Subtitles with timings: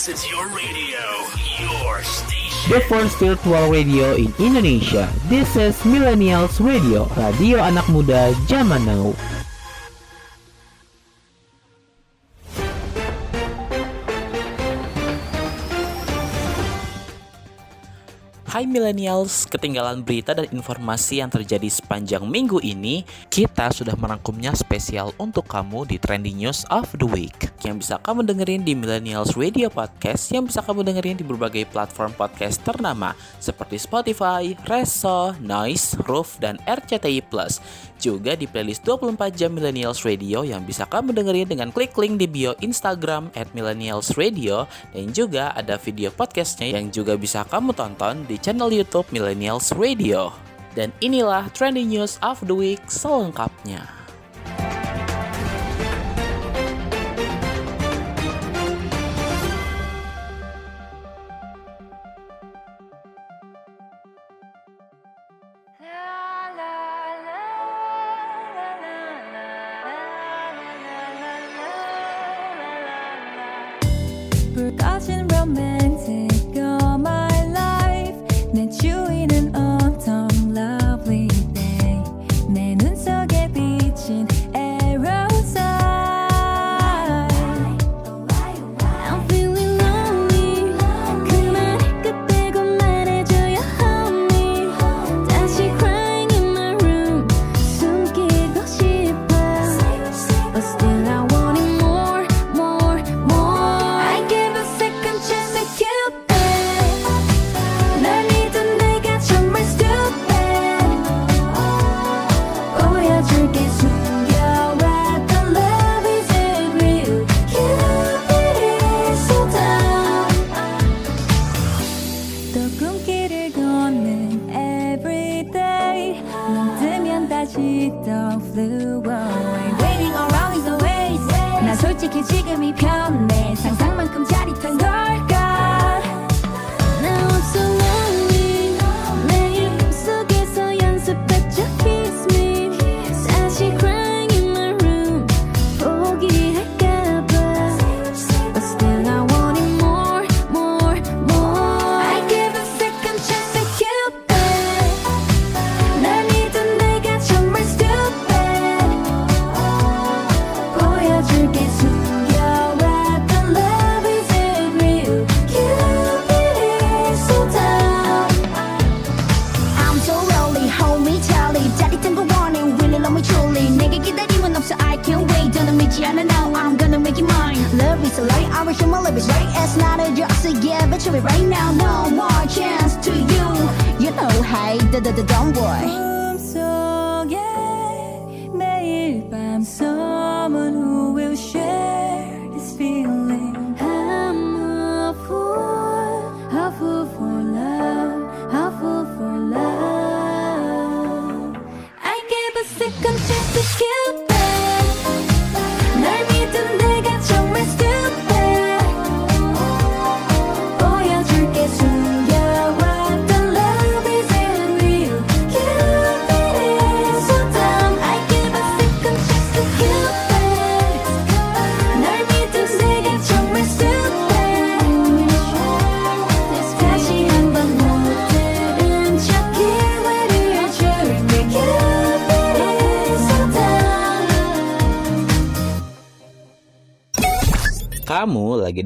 [0.00, 0.96] This is your radio,
[1.60, 2.72] your station.
[2.72, 5.12] The first virtual radio in Indonesia.
[5.28, 9.12] This is Millennials Radio, radio anak muda zaman now.
[18.60, 25.16] Hai millennials, ketinggalan berita dan informasi yang terjadi sepanjang minggu ini, kita sudah merangkumnya spesial
[25.16, 27.48] untuk kamu di Trending News of the Week.
[27.64, 32.12] Yang bisa kamu dengerin di Millennials Radio Podcast, yang bisa kamu dengerin di berbagai platform
[32.12, 37.24] podcast ternama seperti Spotify, Reso, Noise, Roof, dan RCTI+.
[38.00, 42.24] Juga di playlist 24 jam Millennials Radio yang bisa kamu dengerin dengan klik link di
[42.24, 44.64] bio Instagram at Millennials Radio
[44.96, 50.32] dan juga ada video podcastnya yang juga bisa kamu tonton di channel YouTube Millennials Radio.
[50.72, 53.84] Dan inilah trending news of the week selengkapnya.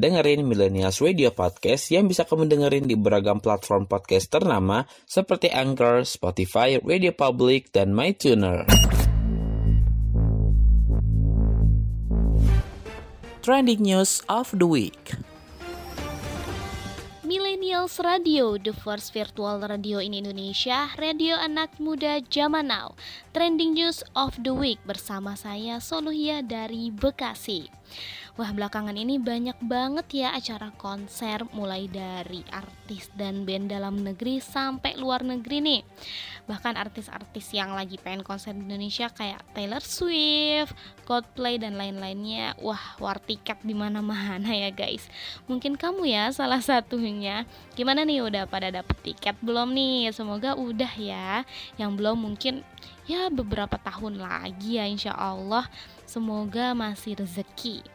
[0.05, 6.05] Dengerin Millennials Radio Podcast yang bisa kamu dengerin di beragam platform podcast ternama seperti Anchor,
[6.05, 8.69] Spotify, Radio Public, dan MyTuner.
[13.41, 15.17] Trending News of the Week
[17.25, 22.93] Millennials Radio, the first virtual radio in Indonesia, radio anak muda zaman now.
[23.33, 27.73] Trending news of the week bersama saya Soluhia dari Bekasi.
[28.35, 34.43] Wah, belakangan ini banyak banget ya acara konser mulai dari artis dan band dalam negeri
[34.43, 35.81] sampai luar negeri nih.
[36.51, 40.75] Bahkan artis-artis yang lagi pengen konser di Indonesia kayak Taylor Swift,
[41.07, 42.59] Coldplay dan lain-lainnya.
[42.59, 45.07] Wah, war tiket di mana-mana ya guys.
[45.47, 47.47] Mungkin kamu ya salah satunya.
[47.79, 50.11] Gimana nih udah pada dapet tiket belum nih?
[50.11, 51.47] Semoga udah ya.
[51.79, 52.67] Yang belum mungkin
[53.07, 55.71] ya beberapa tahun lagi ya insya Allah.
[56.03, 57.94] Semoga masih rezeki.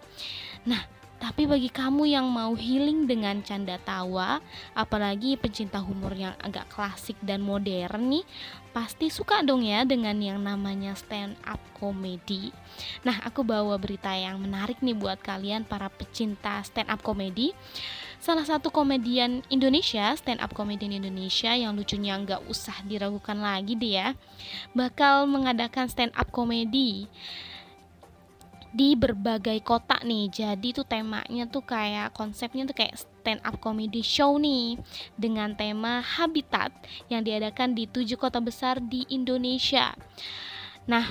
[0.65, 0.83] Nah,
[1.19, 4.39] Tapi bagi kamu yang mau healing dengan canda tawa,
[4.71, 8.23] apalagi pecinta humor yang agak klasik dan modern nih,
[8.71, 12.55] pasti suka dong ya dengan yang namanya stand up comedy.
[13.03, 17.51] Nah, aku bawa berita yang menarik nih buat kalian para pecinta stand up comedy.
[18.23, 23.91] Salah satu komedian Indonesia, stand up comedian Indonesia yang lucunya nggak usah diragukan lagi deh
[23.99, 24.15] ya,
[24.71, 27.11] bakal mengadakan stand up comedy
[28.69, 30.29] di berbagai kota nih.
[30.29, 34.77] Jadi tuh temanya tuh kayak konsepnya tuh kayak stand up comedy show nih
[35.17, 36.73] dengan tema habitat
[37.09, 39.93] yang diadakan di tujuh kota besar di Indonesia.
[40.89, 41.05] Nah,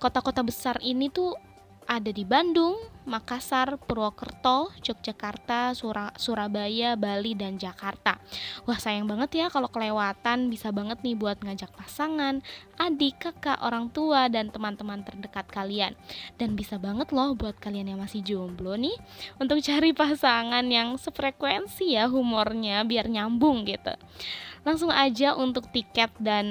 [0.00, 1.36] kota-kota besar ini tuh
[1.84, 8.16] ada di Bandung, Makassar, Purwokerto, Yogyakarta, Sura- Surabaya, Bali, dan Jakarta.
[8.64, 12.40] Wah sayang banget ya kalau kelewatan bisa banget nih buat ngajak pasangan,
[12.80, 15.92] adik, kakak, orang tua, dan teman-teman terdekat kalian.
[16.40, 18.96] Dan bisa banget loh buat kalian yang masih jomblo nih
[19.36, 23.92] untuk cari pasangan yang sefrekuensi ya humornya biar nyambung gitu.
[24.64, 26.46] Langsung aja untuk tiket dan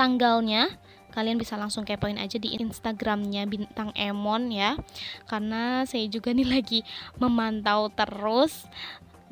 [0.00, 0.72] tanggalnya
[1.16, 4.76] kalian bisa langsung kepoin aja di Instagramnya bintang Emon ya.
[5.24, 6.80] Karena saya juga nih lagi
[7.16, 8.68] memantau terus.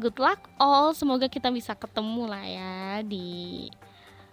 [0.00, 0.96] Good luck all.
[0.96, 3.68] Semoga kita bisa ketemu lah ya di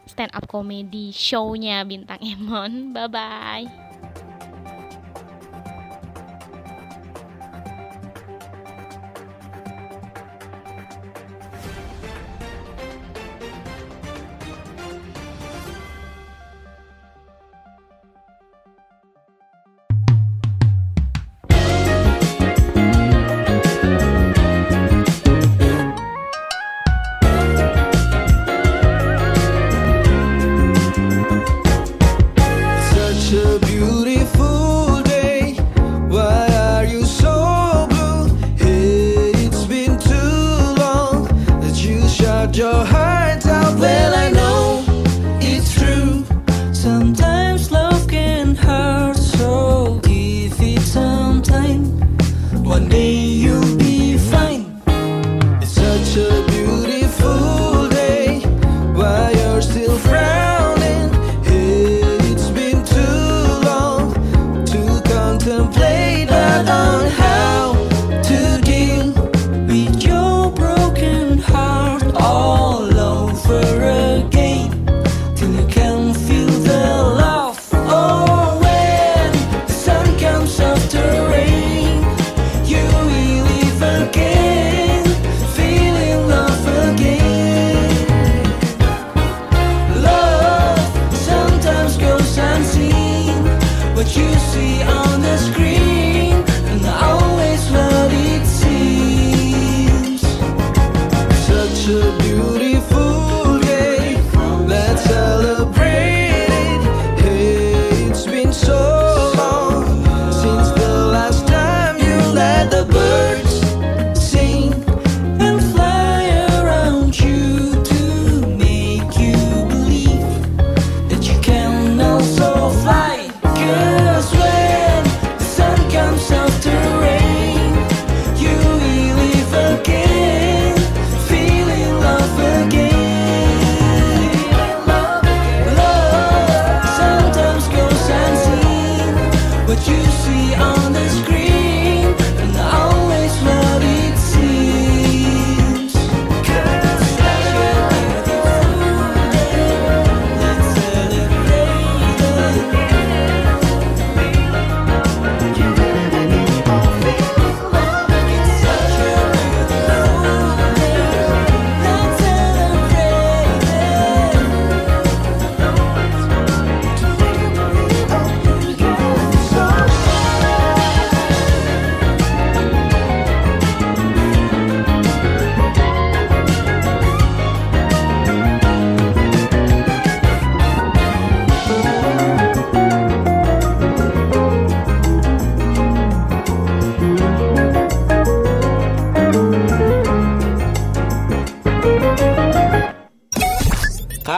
[0.08, 2.96] stand up comedy show-nya bintang Emon.
[2.96, 3.91] Bye bye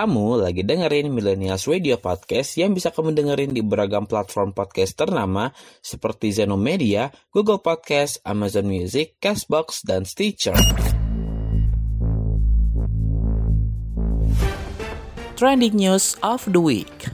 [0.03, 5.55] Kamu lagi dengerin Millennials Radio Podcast yang bisa kamu dengerin di beragam platform podcast ternama
[5.79, 10.59] seperti Zeno Media, Google Podcast, Amazon Music, Castbox, dan Stitcher.
[15.39, 17.07] Trending News of the Week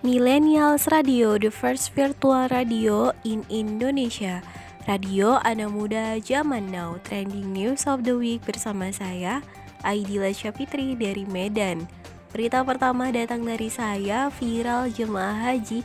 [0.00, 4.40] Millennials Radio, the first virtual radio in Indonesia.
[4.88, 9.44] Radio anak muda zaman now, trending news of the week bersama saya,
[9.84, 11.84] Aidila Syafitri dari Medan.
[12.30, 15.80] Berita pertama datang dari saya, viral jemaah haji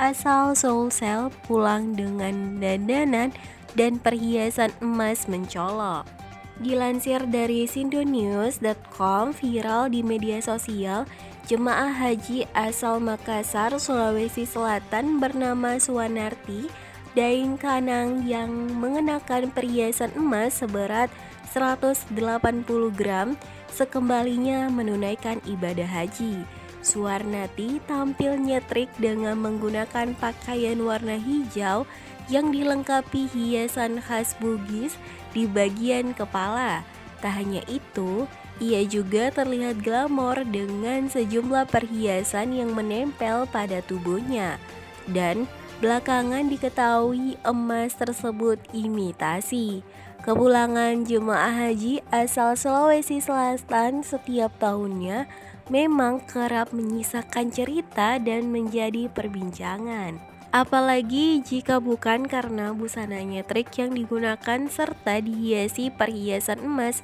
[0.00, 3.36] asal Sulsel pulang dengan dandanan
[3.76, 6.08] dan perhiasan emas mencolok.
[6.60, 11.08] Dilansir dari sindonews.com viral di media sosial,
[11.48, 16.68] jemaah haji asal Makassar, Sulawesi Selatan bernama Suwanarti
[17.16, 21.10] Daeng Kanang yang mengenakan perhiasan emas seberat
[21.50, 22.10] 180
[22.94, 23.34] gram
[23.70, 26.42] sekembalinya menunaikan ibadah haji.
[26.80, 31.84] Suwarnati tampil nyetrik dengan menggunakan pakaian warna hijau
[32.32, 34.96] yang dilengkapi hiasan khas Bugis
[35.36, 36.80] di bagian kepala.
[37.20, 38.24] Tak hanya itu,
[38.60, 44.56] ia juga terlihat glamor dengan sejumlah perhiasan yang menempel pada tubuhnya.
[45.04, 45.44] Dan
[45.84, 49.84] belakangan diketahui emas tersebut imitasi.
[50.20, 55.24] Kepulangan jemaah haji asal Sulawesi Selatan setiap tahunnya
[55.72, 60.20] memang kerap menyisakan cerita dan menjadi perbincangan.
[60.52, 67.00] Apalagi jika bukan karena busananya trik yang digunakan serta dihiasi perhiasan emas.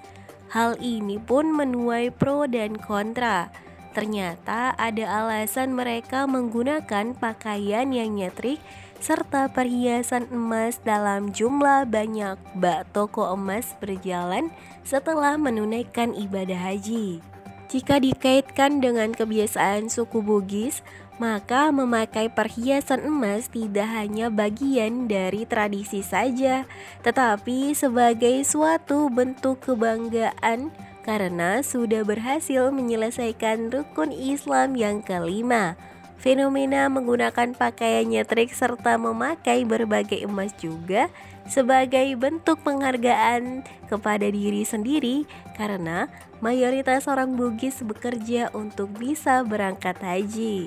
[0.52, 3.48] Hal ini pun menuai pro dan kontra.
[3.96, 8.60] Ternyata ada alasan mereka menggunakan pakaian yang nyetrik
[9.00, 14.52] serta perhiasan emas dalam jumlah banyak bak toko emas berjalan
[14.86, 17.20] setelah menunaikan ibadah haji.
[17.66, 20.86] Jika dikaitkan dengan kebiasaan suku Bugis,
[21.18, 26.68] maka memakai perhiasan emas tidak hanya bagian dari tradisi saja,
[27.02, 30.70] tetapi sebagai suatu bentuk kebanggaan
[31.02, 35.78] karena sudah berhasil menyelesaikan rukun Islam yang kelima.
[36.26, 41.06] Fenomena menggunakan pakaian nyetrik serta memakai berbagai emas juga
[41.46, 45.22] sebagai bentuk penghargaan kepada diri sendiri
[45.54, 46.10] karena
[46.42, 50.66] mayoritas orang Bugis bekerja untuk bisa berangkat haji.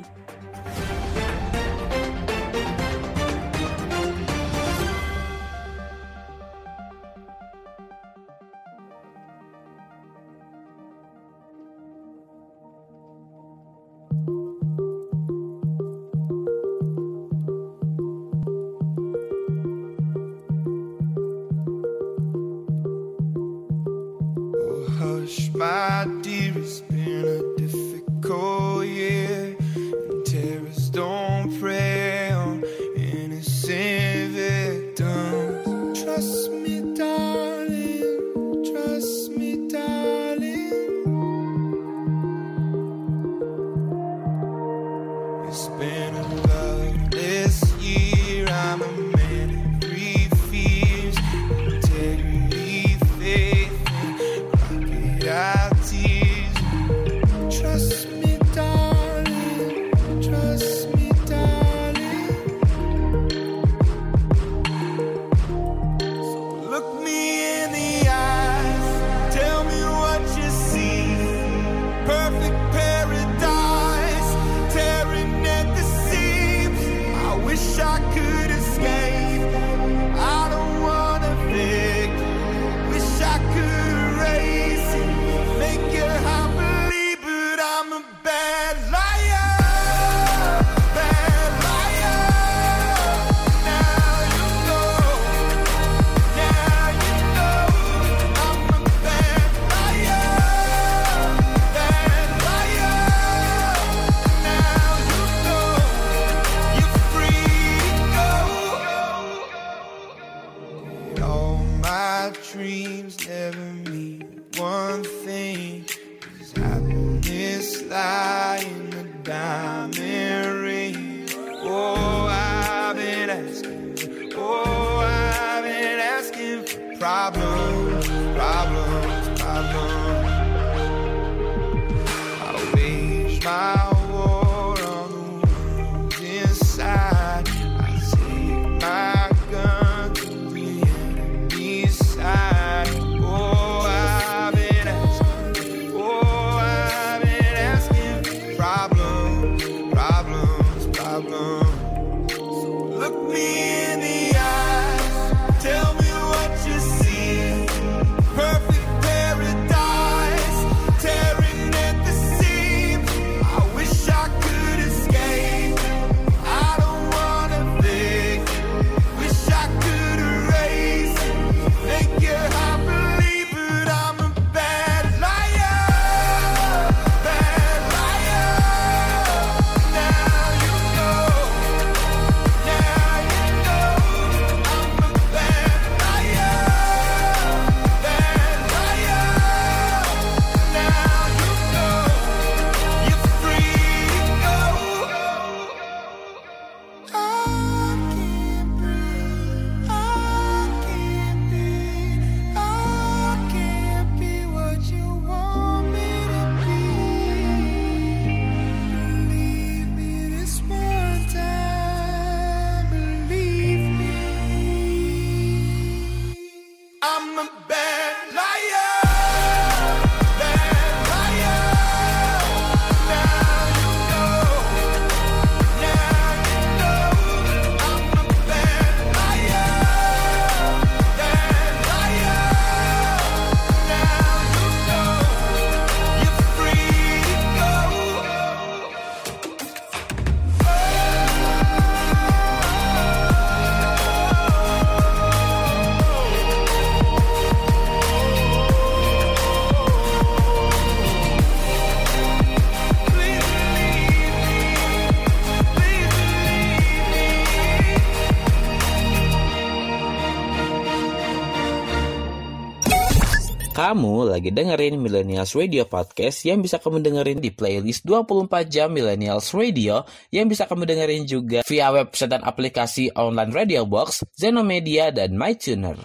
[263.89, 269.49] Kamu lagi dengerin Millennials Radio Podcast yang bisa kamu dengerin di playlist 24 jam Millennials
[269.49, 275.33] Radio yang bisa kamu dengerin juga via website dan aplikasi online Radio Box, Zenomedia, dan
[275.33, 275.97] MyTuner.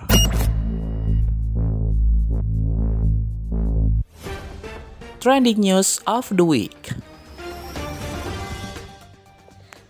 [5.20, 6.96] Trending News of the Week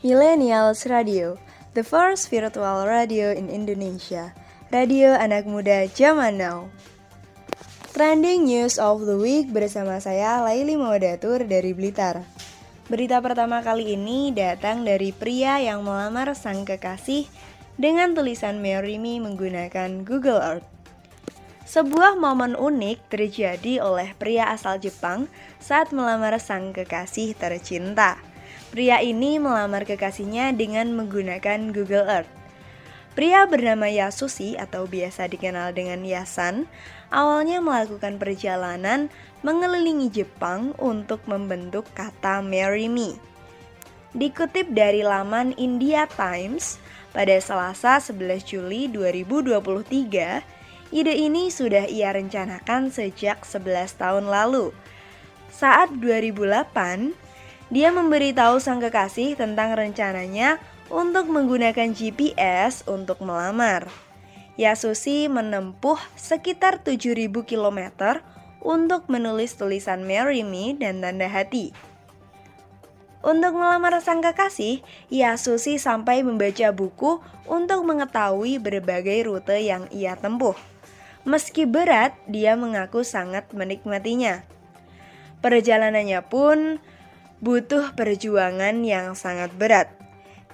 [0.02, 1.38] Millennials Radio,
[1.78, 4.34] the first virtual radio in Indonesia.
[4.74, 6.66] Radio anak muda zaman now.
[7.94, 12.26] Trending News of the Week bersama saya Laili Mawadatur dari Blitar.
[12.90, 17.30] Berita pertama kali ini datang dari pria yang melamar sang kekasih
[17.78, 20.66] dengan tulisan Marry Me menggunakan Google Earth.
[21.70, 25.30] Sebuah momen unik terjadi oleh pria asal Jepang
[25.62, 28.18] saat melamar sang kekasih tercinta.
[28.74, 32.32] Pria ini melamar kekasihnya dengan menggunakan Google Earth.
[33.14, 36.66] Pria bernama Yasushi atau biasa dikenal dengan Yasan,
[37.12, 39.12] awalnya melakukan perjalanan
[39.44, 43.16] mengelilingi Jepang untuk membentuk kata Marry Me.
[44.14, 46.78] Dikutip dari laman India Times,
[47.10, 54.70] pada Selasa 11 Juli 2023, ide ini sudah ia rencanakan sejak 11 tahun lalu.
[55.50, 57.14] Saat 2008,
[57.74, 60.62] dia memberitahu sang kekasih tentang rencananya
[60.92, 63.88] untuk menggunakan GPS untuk melamar.
[64.54, 67.80] Yasushi menempuh sekitar 7000 km
[68.62, 71.74] untuk menulis tulisan Marry Me dan tanda hati.
[73.24, 80.54] Untuk melamar sang kekasih, Yasushi sampai membaca buku untuk mengetahui berbagai rute yang ia tempuh.
[81.24, 84.44] Meski berat, dia mengaku sangat menikmatinya.
[85.40, 86.84] Perjalanannya pun
[87.40, 90.03] butuh perjuangan yang sangat berat.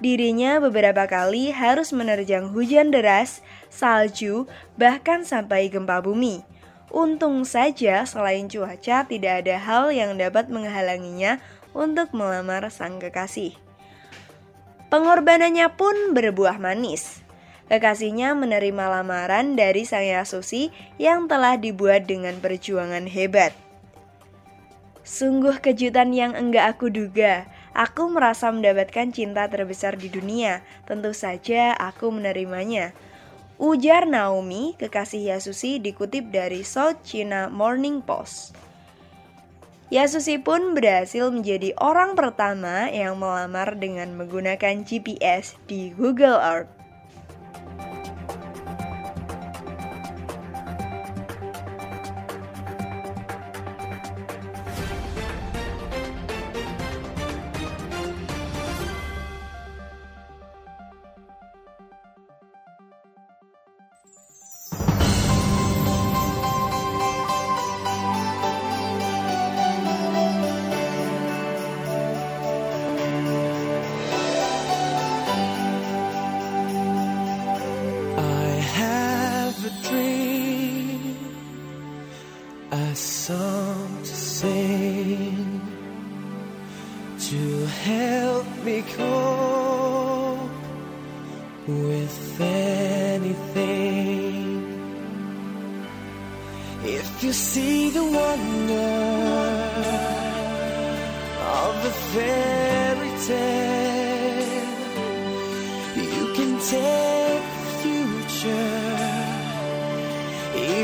[0.00, 4.48] Dirinya beberapa kali harus menerjang hujan deras, salju,
[4.80, 6.40] bahkan sampai gempa bumi.
[6.90, 11.38] Untung saja selain cuaca tidak ada hal yang dapat menghalanginya
[11.76, 13.54] untuk melamar sang kekasih.
[14.90, 17.22] Pengorbanannya pun berbuah manis.
[17.70, 23.54] Kekasihnya menerima lamaran dari sang Yasushi yang telah dibuat dengan perjuangan hebat.
[25.06, 27.46] Sungguh kejutan yang enggak aku duga.
[27.70, 30.66] Aku merasa mendapatkan cinta terbesar di dunia.
[30.90, 32.90] Tentu saja aku menerimanya.
[33.60, 38.56] Ujar Naomi, kekasih Yasushi dikutip dari South China Morning Post.
[39.92, 46.79] Yasushi pun berhasil menjadi orang pertama yang melamar dengan menggunakan GPS di Google Earth.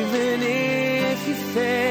[0.07, 1.86] Even if you fail.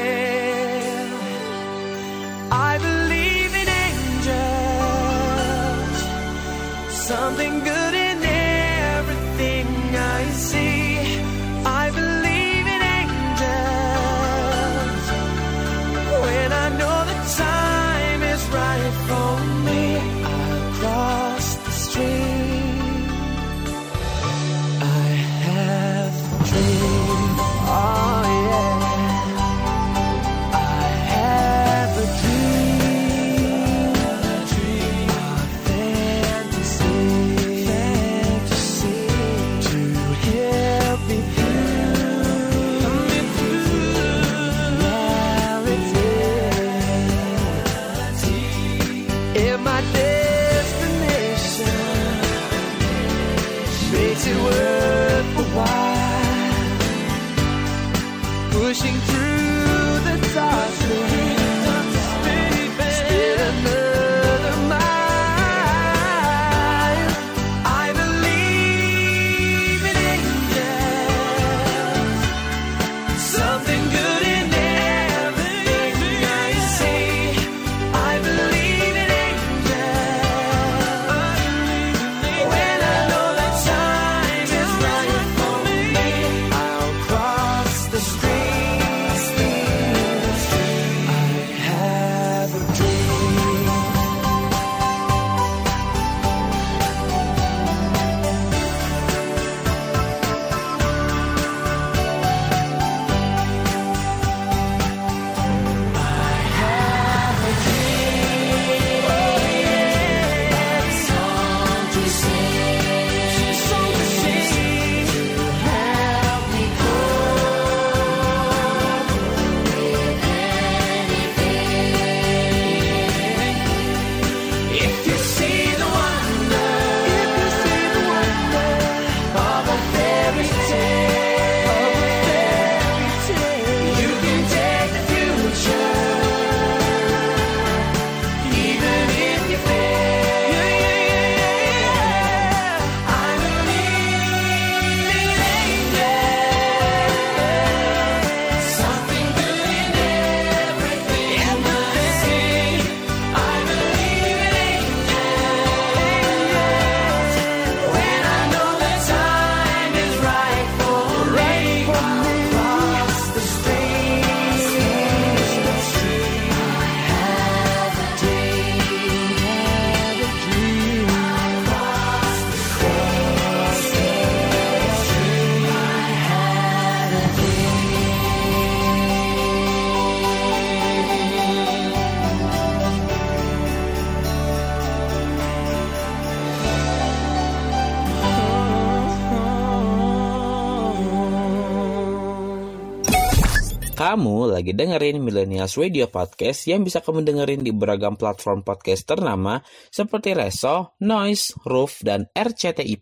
[194.66, 199.62] Lagi dengerin Millennials Radio Podcast yang bisa kamu dengerin di beragam platform podcast ternama
[199.94, 202.98] seperti Reso, Noise, Roof, dan RCTI+.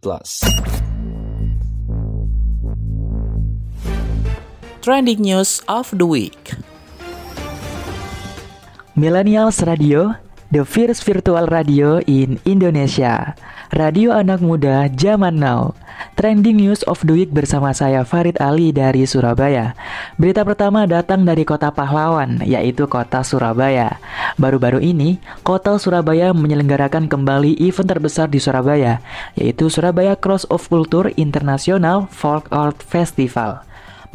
[4.85, 6.53] Trending News of the Week
[8.92, 10.20] Millennials Radio,
[10.53, 13.33] the first virtual radio in Indonesia.
[13.74, 15.74] Radio anak muda zaman now.
[16.14, 19.74] Trending News of the Week bersama saya Farid Ali dari Surabaya.
[20.14, 23.98] Berita pertama datang dari kota pahlawan, yaitu kota Surabaya.
[24.38, 29.02] Baru-baru ini, kota Surabaya menyelenggarakan kembali event terbesar di Surabaya,
[29.34, 33.58] yaitu Surabaya Cross of Culture International Folk Art Festival.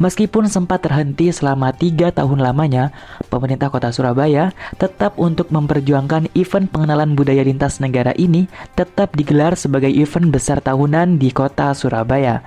[0.00, 2.88] Meskipun sempat terhenti selama tiga tahun lamanya,
[3.28, 4.48] pemerintah kota Surabaya
[4.80, 11.20] tetap untuk memperjuangkan event pengenalan budaya lintas negara ini tetap digelar sebagai event besar tahunan
[11.20, 12.40] di kota Surabaya.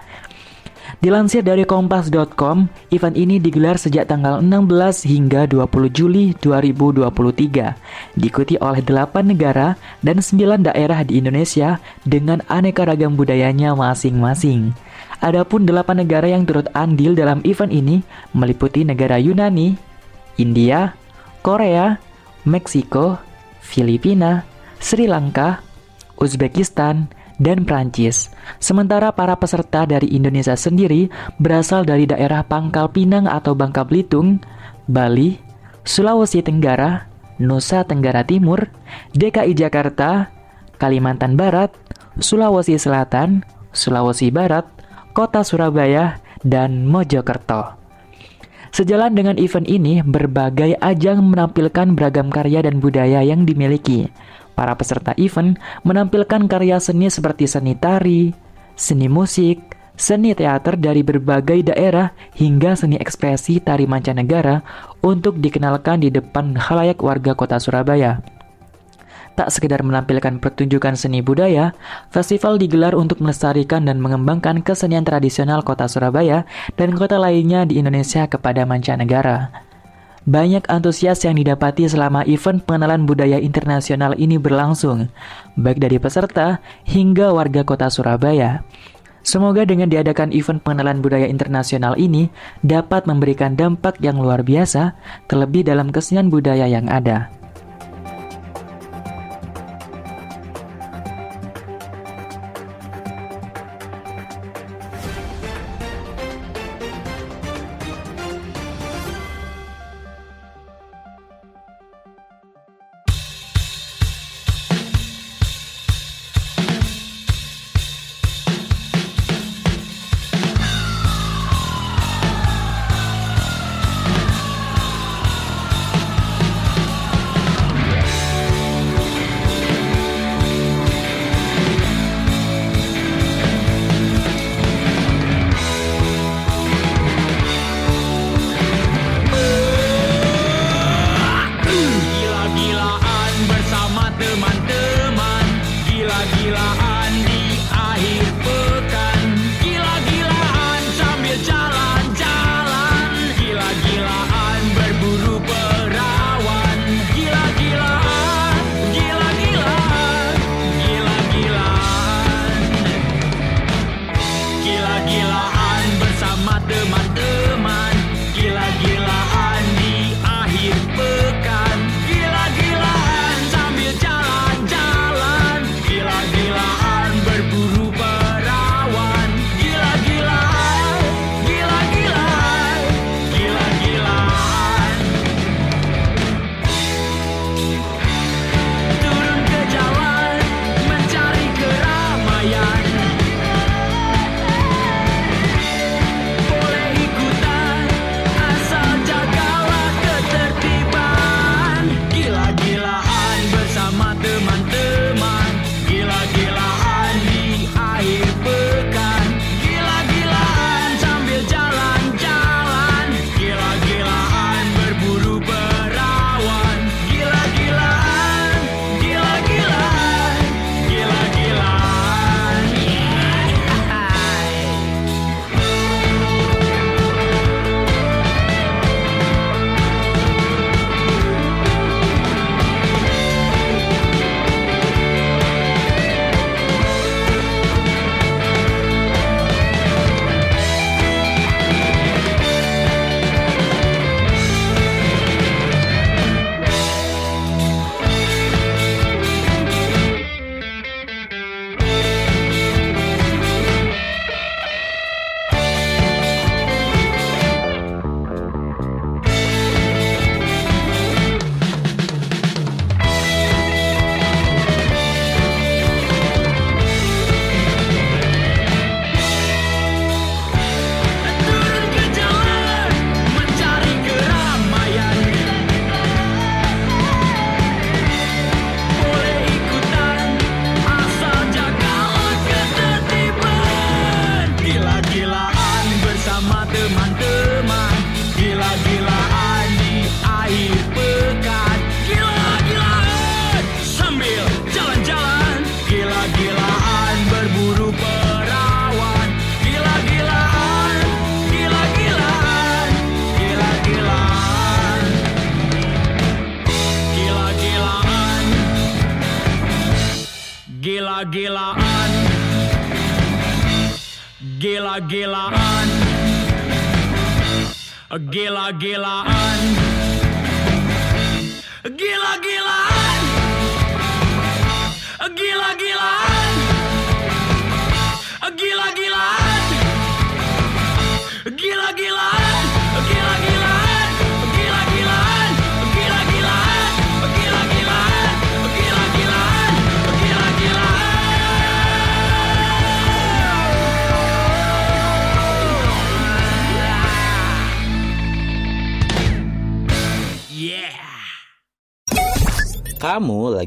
[0.97, 8.81] Dilansir dari kompas.com, event ini digelar sejak tanggal 16 hingga 20 Juli 2023, diikuti oleh
[8.81, 14.73] 8 negara dan 9 daerah di Indonesia dengan aneka ragam budayanya masing-masing.
[15.23, 18.03] Adapun delapan negara yang turut andil dalam event ini
[18.35, 19.71] meliputi negara Yunani,
[20.35, 20.91] India,
[21.39, 21.95] Korea,
[22.43, 23.15] Meksiko,
[23.63, 24.43] Filipina,
[24.83, 25.63] Sri Lanka,
[26.19, 27.07] Uzbekistan,
[27.39, 28.29] dan Prancis.
[28.59, 31.07] Sementara para peserta dari Indonesia sendiri
[31.39, 34.43] berasal dari daerah Pangkal Pinang atau Bangka Belitung,
[34.91, 35.39] Bali,
[35.87, 37.07] Sulawesi Tenggara,
[37.39, 38.69] Nusa Tenggara Timur,
[39.15, 40.29] DKI Jakarta,
[40.77, 41.71] Kalimantan Barat,
[42.19, 44.67] Sulawesi Selatan, Sulawesi Barat,
[45.13, 47.77] Kota Surabaya, dan Mojokerto.
[48.73, 54.09] Sejalan dengan event ini, berbagai ajang menampilkan beragam karya dan budaya yang dimiliki.
[54.57, 58.33] Para peserta event menampilkan karya seni seperti seni tari,
[58.73, 59.61] seni musik,
[59.93, 64.65] seni teater dari berbagai daerah hingga seni ekspresi tari mancanegara
[65.05, 68.17] untuk dikenalkan di depan khalayak warga kota Surabaya.
[69.33, 71.73] Tak sekedar menampilkan pertunjukan seni budaya,
[72.13, 76.45] festival digelar untuk melestarikan dan mengembangkan kesenian tradisional kota Surabaya
[76.77, 79.49] dan kota lainnya di Indonesia kepada mancanegara.
[80.23, 85.11] Banyak antusias yang didapati selama event pengenalan budaya internasional ini berlangsung,
[85.59, 88.63] baik dari peserta hingga warga kota Surabaya.
[89.23, 92.31] Semoga dengan diadakan event pengenalan budaya internasional ini
[92.63, 94.95] dapat memberikan dampak yang luar biasa,
[95.27, 97.42] terlebih dalam kesenian budaya yang ada.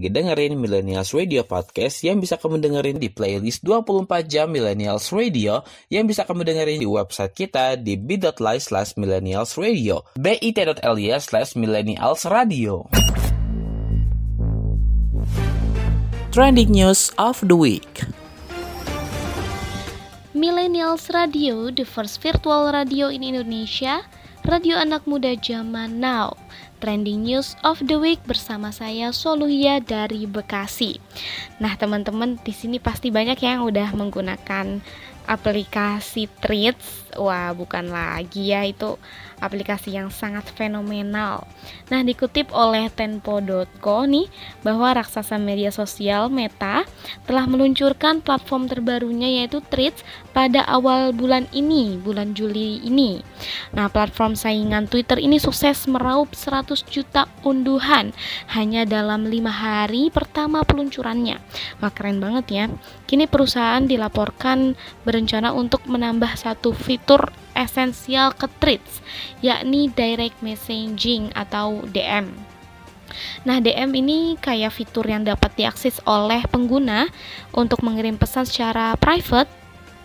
[0.06, 5.66] Lagi dengerin Millennials Radio Podcast yang bisa kamu dengerin di playlist 24 jam Millennials Radio
[5.90, 12.22] yang bisa kamu dengerin di website kita di bit.ly slash millennials radio bit.ly slash millennials
[12.22, 12.86] radio.
[16.30, 18.06] Trending News of the Week.
[20.38, 24.06] Millennials Radio, the first virtual radio in Indonesia,
[24.46, 26.30] radio anak muda zaman now.
[26.78, 31.00] Trending News of the Week bersama saya Soluhia dari Bekasi.
[31.58, 34.84] Nah, teman-teman di sini pasti banyak yang udah menggunakan
[35.26, 37.16] aplikasi Threads.
[37.18, 39.00] Wah, bukan lagi ya itu
[39.38, 41.44] aplikasi yang sangat fenomenal.
[41.92, 44.27] Nah, dikutip oleh tempo.co nih
[44.64, 46.88] bahwa raksasa media sosial Meta
[47.29, 53.20] telah meluncurkan platform terbarunya yaitu Threads pada awal bulan ini, bulan Juli ini.
[53.72, 58.12] Nah, platform saingan Twitter ini sukses meraup 100 juta unduhan
[58.53, 61.40] hanya dalam lima hari pertama peluncurannya.
[61.81, 62.64] Wah, keren banget ya.
[63.07, 64.75] Kini perusahaan dilaporkan
[65.07, 69.00] berencana untuk menambah satu fitur esensial ke Threads,
[69.40, 72.30] yakni direct messaging atau DM.
[73.48, 77.08] Nah, DM ini kayak fitur yang dapat diakses oleh pengguna
[77.56, 79.48] untuk mengirim pesan secara private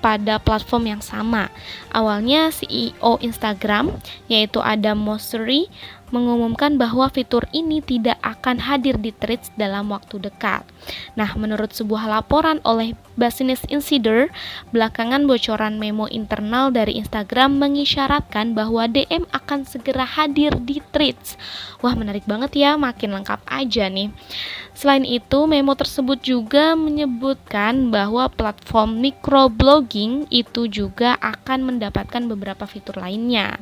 [0.01, 1.53] pada platform yang sama.
[1.93, 3.93] Awalnya CEO Instagram,
[4.25, 5.69] yaitu Adam Mosseri,
[6.11, 10.67] mengumumkan bahwa fitur ini tidak akan hadir di Threads dalam waktu dekat.
[11.15, 14.31] Nah, menurut sebuah laporan oleh Business Insider,
[14.75, 21.35] belakangan bocoran memo internal dari Instagram mengisyaratkan bahwa DM akan segera hadir di Threads.
[21.81, 24.13] Wah, menarik banget ya, makin lengkap aja nih.
[24.71, 32.97] Selain itu, memo tersebut juga menyebutkan bahwa platform microblogging itu juga akan mendapatkan beberapa fitur
[32.97, 33.59] lainnya.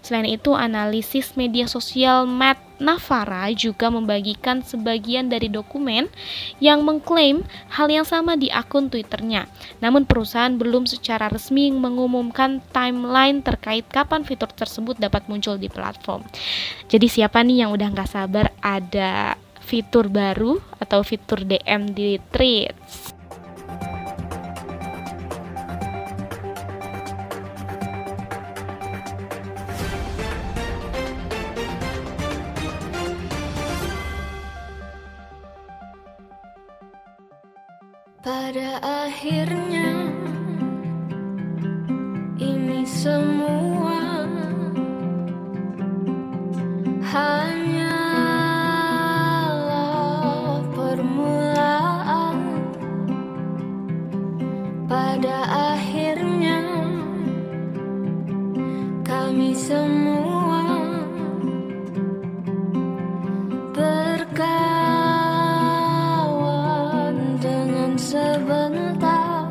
[0.00, 6.10] Selain itu, analisis media sosial Matt Navara juga membagikan sebagian dari dokumen
[6.58, 9.46] yang mengklaim hal yang sama di akun Twitternya.
[9.78, 16.26] Namun perusahaan belum secara resmi mengumumkan timeline terkait kapan fitur tersebut dapat muncul di platform.
[16.90, 23.14] Jadi siapa nih yang udah nggak sabar ada fitur baru atau fitur DM di Threads?
[38.22, 39.90] Pada akhirnya
[42.38, 44.22] ini semua
[47.02, 47.61] hanyalah
[54.92, 56.60] Pada akhirnya
[59.00, 60.68] kami semua
[63.72, 64.36] berkawan
[67.40, 69.48] dengan sebentar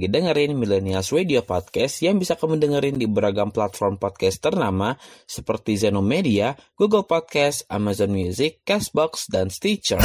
[0.00, 4.96] lagi dengerin Millennials Radio Podcast yang bisa kamu dengerin di beragam platform podcast ternama
[5.28, 10.00] seperti Zeno Media, Google Podcast, Amazon Music, Castbox, dan Stitcher.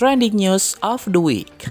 [0.00, 1.68] Trending News of the Week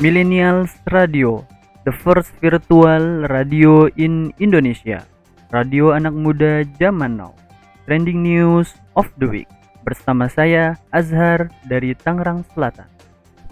[0.00, 1.44] Millennials Radio,
[1.84, 5.04] the first virtual radio in Indonesia.
[5.52, 7.36] Radio anak muda zaman now.
[7.84, 9.57] Trending news of the week.
[9.88, 12.84] Bersama saya Azhar dari Tangerang Selatan.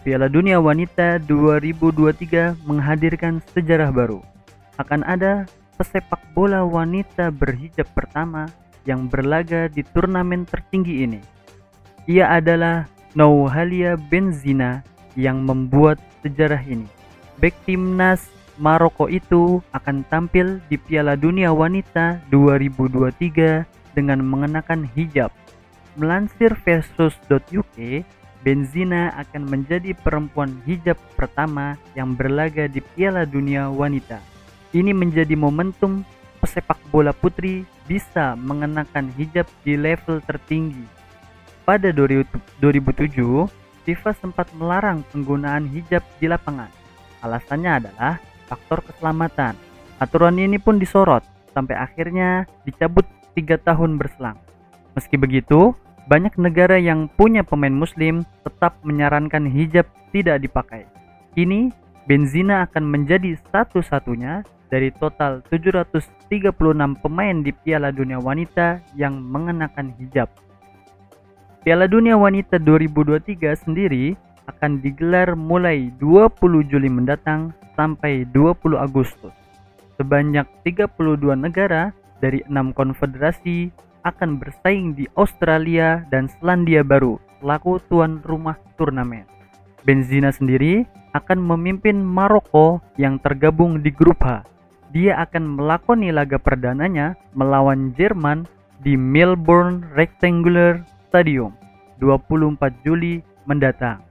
[0.05, 4.21] Piala Dunia Wanita 2023 menghadirkan sejarah baru.
[4.77, 5.49] Akan ada
[5.81, 8.53] pesepak bola wanita berhijab pertama
[8.85, 11.25] yang berlaga di turnamen tertinggi ini.
[12.05, 12.85] Ia adalah
[13.17, 14.85] Nouhalia Benzina
[15.17, 16.85] yang membuat sejarah ini.
[17.41, 18.29] Bek timnas
[18.61, 25.33] Maroko itu akan tampil di Piala Dunia Wanita 2023 dengan mengenakan hijab.
[25.97, 27.77] Melansir versus.uk,
[28.45, 34.21] Benzina akan menjadi perempuan hijab pertama yang berlaga di Piala Dunia Wanita.
[34.77, 36.05] Ini menjadi momentum
[36.39, 40.85] pesepak bola putri bisa mengenakan hijab di level tertinggi.
[41.67, 42.63] Pada 2007,
[43.89, 46.71] FIFA sempat melarang penggunaan hijab di lapangan.
[47.25, 49.59] Alasannya adalah faktor keselamatan.
[49.99, 54.39] Aturan ini pun disorot sampai akhirnya dicabut tiga tahun berselang.
[54.95, 55.75] Meski begitu,
[56.07, 60.87] banyak negara yang punya pemain muslim tetap menyarankan hijab tidak dipakai.
[61.35, 61.75] Kini,
[62.07, 66.55] Benzina akan menjadi satu-satunya dari total 736
[67.03, 70.31] pemain di Piala Dunia Wanita yang mengenakan hijab.
[71.67, 74.15] Piala Dunia Wanita 2023 sendiri
[74.47, 79.35] akan digelar mulai 20 Juli mendatang sampai 20 Agustus.
[79.99, 81.91] Sebanyak 32 negara
[82.23, 83.75] dari enam konfederasi
[84.07, 89.27] akan bersaing di Australia dan Selandia Baru selaku tuan rumah turnamen.
[89.83, 94.47] Benzina sendiri akan memimpin Maroko yang tergabung di grup H.
[94.95, 98.47] Dia akan melakoni laga perdananya melawan Jerman
[98.87, 101.51] di Melbourne Rectangular Stadium
[101.99, 104.06] 24 Juli mendatang.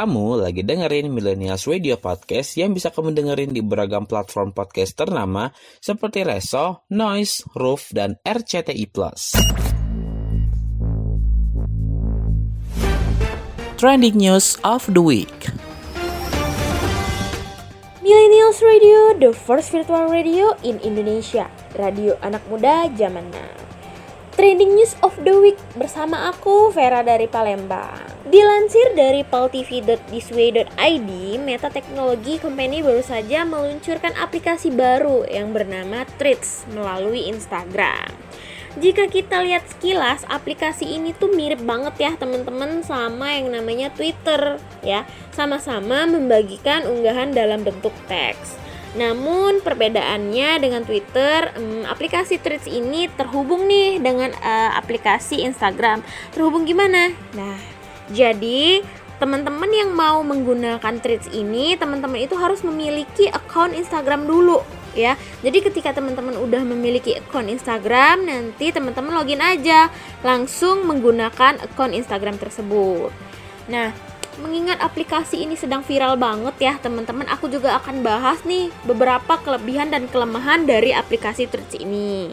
[0.00, 5.52] Kamu lagi dengerin Millennials Radio Podcast yang bisa kamu dengerin di beragam platform podcast ternama
[5.76, 8.88] seperti Reso, Noise, Roof, dan RCTI+.
[13.76, 15.52] Trending News of the Week
[18.00, 21.44] Millennials Radio, the first virtual radio in Indonesia.
[21.76, 23.69] Radio anak muda zaman now.
[24.40, 28.24] Trending News of the Week bersama aku Vera dari Palembang.
[28.24, 31.10] Dilansir dari paltv.thisway.id,
[31.44, 38.08] Meta Technology Company baru saja meluncurkan aplikasi baru yang bernama Threads melalui Instagram.
[38.80, 44.56] Jika kita lihat sekilas, aplikasi ini tuh mirip banget ya teman-teman sama yang namanya Twitter
[44.80, 45.04] ya.
[45.36, 48.56] Sama-sama membagikan unggahan dalam bentuk teks.
[48.98, 56.02] Namun perbedaannya dengan Twitter, hmm, aplikasi Threads ini terhubung nih dengan uh, aplikasi Instagram.
[56.34, 57.14] Terhubung gimana?
[57.38, 57.58] Nah,
[58.10, 58.82] jadi
[59.22, 64.58] teman-teman yang mau menggunakan Threads ini, teman-teman itu harus memiliki account Instagram dulu
[64.94, 65.14] ya.
[65.42, 69.86] Jadi ketika teman-teman udah memiliki akun Instagram, nanti teman-teman login aja
[70.26, 73.14] langsung menggunakan akun Instagram tersebut.
[73.70, 73.94] Nah,
[74.38, 79.90] mengingat aplikasi ini sedang viral banget ya, teman-teman, aku juga akan bahas nih beberapa kelebihan
[79.90, 82.30] dan kelemahan dari aplikasi Threads ini.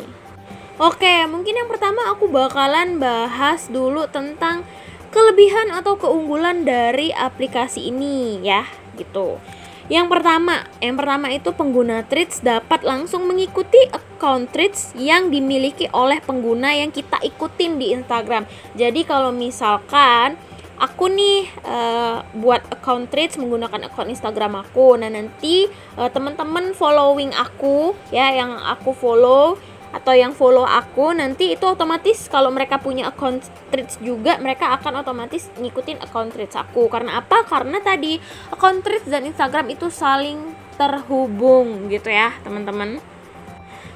[0.77, 4.61] Oke, mungkin yang pertama aku bakalan bahas dulu tentang
[5.09, 9.41] kelebihan atau keunggulan dari aplikasi ini ya, gitu.
[9.87, 16.19] Yang pertama, yang pertama itu pengguna Threads dapat langsung mengikuti account Threads yang dimiliki oleh
[16.19, 18.43] pengguna yang kita ikutin di Instagram.
[18.75, 20.35] Jadi kalau misalkan
[20.78, 25.65] aku nih uh, buat account Threads menggunakan account Instagram aku, nah nanti
[25.97, 29.57] uh, teman-teman following aku ya yang aku follow
[29.88, 35.01] atau yang follow aku nanti itu otomatis kalau mereka punya account Threads juga mereka akan
[35.01, 36.91] otomatis ngikutin account Threads aku.
[36.91, 37.47] Karena apa?
[37.47, 38.19] Karena tadi
[38.51, 43.01] account Threads dan Instagram itu saling terhubung gitu ya teman-teman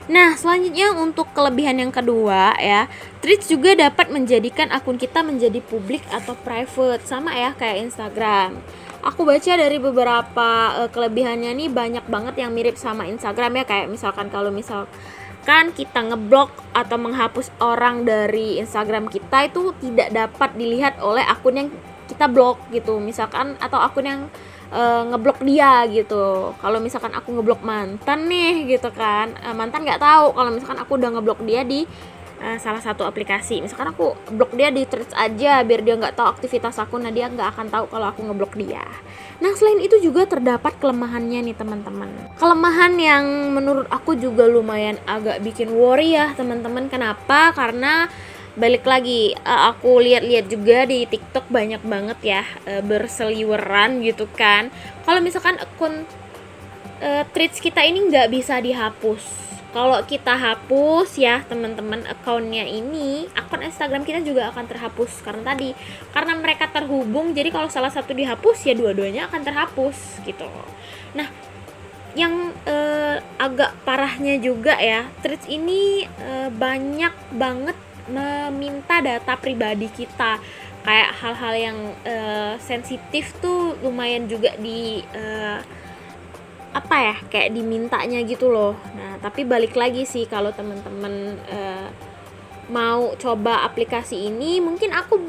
[0.09, 2.89] Nah, selanjutnya untuk kelebihan yang kedua ya,
[3.21, 8.57] Threads juga dapat menjadikan akun kita menjadi publik atau private sama ya kayak Instagram.
[9.05, 13.87] Aku baca dari beberapa uh, kelebihannya nih banyak banget yang mirip sama Instagram ya kayak
[13.93, 14.89] misalkan kalau misal
[15.41, 21.57] kan kita ngeblok atau menghapus orang dari Instagram kita itu tidak dapat dilihat oleh akun
[21.57, 21.69] yang
[22.05, 24.21] kita blok gitu misalkan atau akun yang
[24.72, 26.55] e, ngeblok dia gitu.
[26.57, 30.91] Kalau misalkan aku ngeblok mantan nih gitu kan e, mantan nggak tahu kalau misalkan aku
[30.97, 31.84] udah ngeblok dia di
[32.41, 33.61] uh, salah satu aplikasi.
[33.61, 37.30] Misalkan aku blok dia di threads aja biar dia nggak tahu aktivitas aku nah dia
[37.30, 38.84] nggak akan tahu kalau aku ngeblok dia.
[39.39, 42.09] Nah selain itu juga terdapat kelemahannya nih teman-teman.
[42.41, 46.89] Kelemahan yang menurut aku juga lumayan agak bikin worry ya teman-teman.
[46.89, 47.53] Kenapa?
[47.53, 48.09] Karena
[48.59, 54.67] balik lagi uh, aku lihat-lihat juga di TikTok banyak banget ya uh, berseliweran gitu kan.
[55.07, 56.03] Kalau misalkan akun
[56.99, 59.41] uh, threads kita ini nggak bisa dihapus.
[59.71, 65.71] Kalau kita hapus ya teman-teman akunnya ini akun Instagram kita juga akan terhapus karena tadi
[66.11, 69.95] karena mereka terhubung jadi kalau salah satu dihapus ya dua-duanya akan terhapus
[70.27, 70.43] gitu.
[71.15, 71.31] Nah
[72.19, 77.77] yang eh, agak parahnya juga ya threads ini eh, banyak banget
[78.12, 80.38] meminta data pribadi kita.
[80.82, 85.59] Kayak hal-hal yang eh, sensitif tuh lumayan juga di eh,
[86.72, 88.76] apa ya kayak dimintanya gitu loh.
[88.95, 91.88] Nah tapi balik lagi sih kalau teman-teman uh,
[92.72, 95.20] mau coba aplikasi ini mungkin aku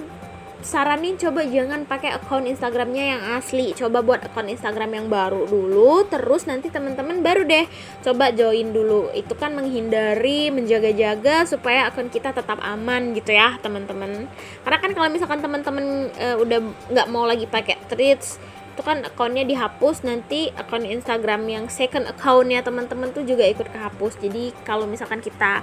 [0.62, 3.74] saranin coba jangan pakai akun Instagramnya yang asli.
[3.74, 7.66] Coba buat akun Instagram yang baru dulu terus nanti teman-teman baru deh
[8.00, 9.10] coba join dulu.
[9.12, 14.30] Itu kan menghindari menjaga-jaga supaya akun kita tetap aman gitu ya teman-teman.
[14.62, 16.58] Karena kan kalau misalkan teman-teman uh, udah
[16.90, 18.38] nggak mau lagi pakai threads
[18.72, 20.00] itu kan akunnya dihapus.
[20.08, 24.16] Nanti akun Instagram yang second accountnya teman-teman tuh juga ikut kehapus.
[24.22, 25.60] Jadi kalau misalkan kita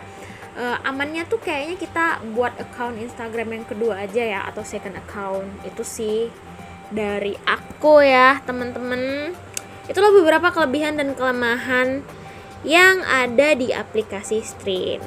[0.60, 2.05] uh, amannya tuh kayaknya kita
[2.36, 6.28] buat account Instagram yang kedua aja ya atau second account itu sih
[6.91, 9.32] dari aku ya teman-teman
[9.88, 12.03] itulah beberapa kelebihan dan kelemahan
[12.68, 14.99] yang ada di aplikasi Stream.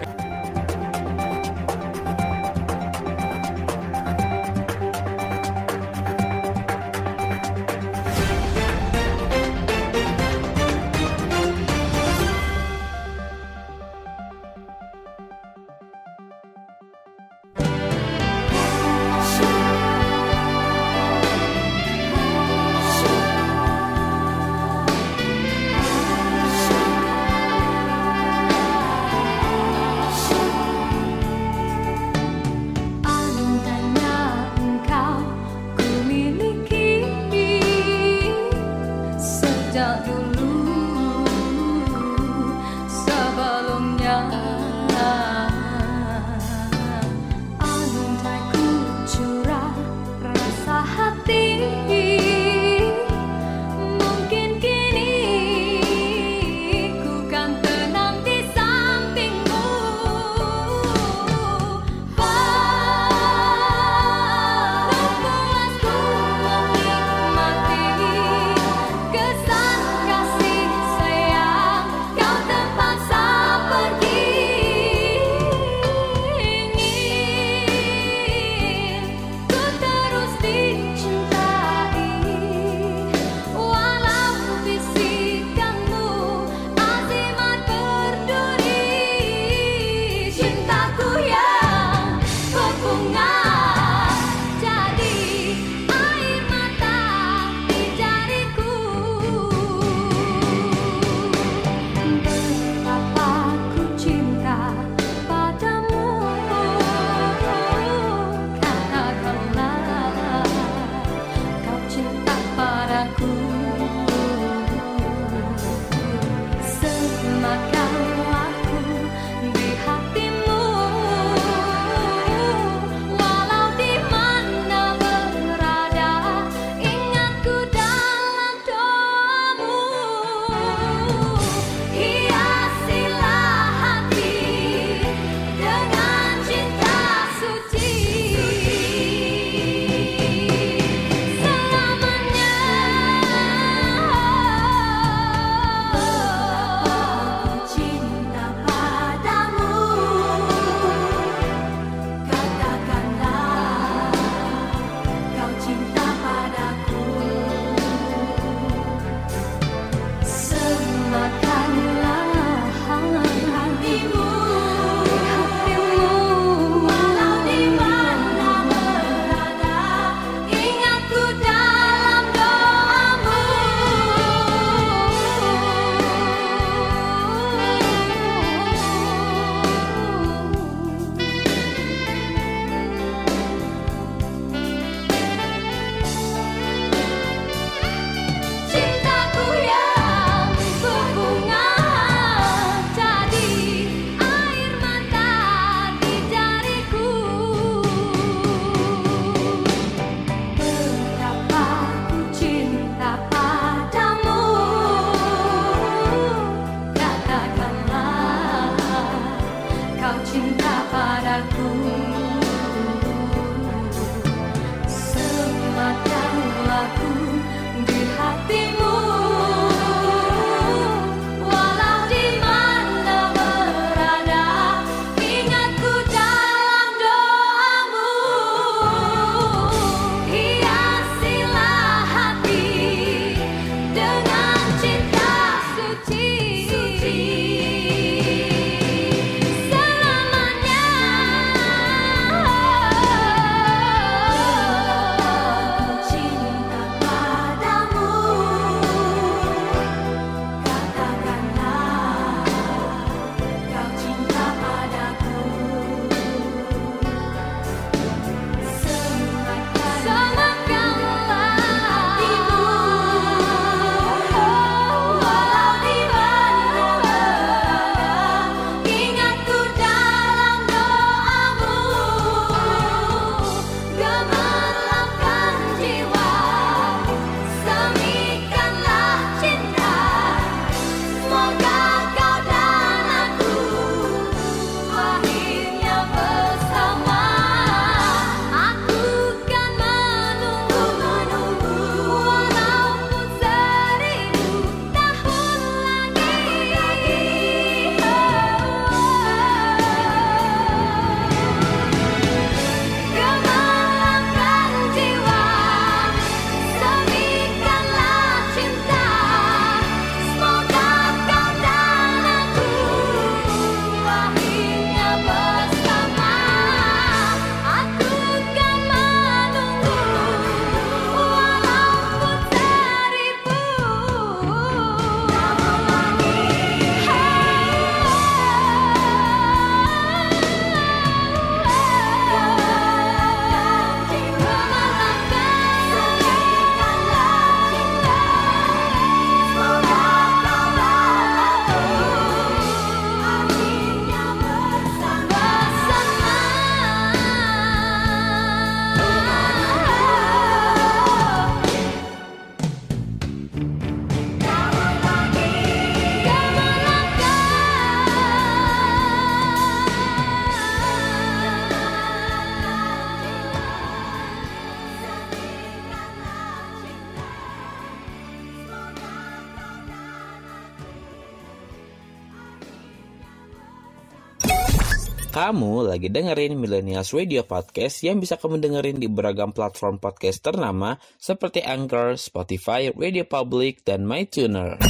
[376.02, 381.62] Lagi dengerin Millennials Radio Podcast yang bisa kamu dengerin di beragam platform podcast ternama seperti
[381.62, 384.82] Anchor, Spotify, Radio Public, dan MyTuner.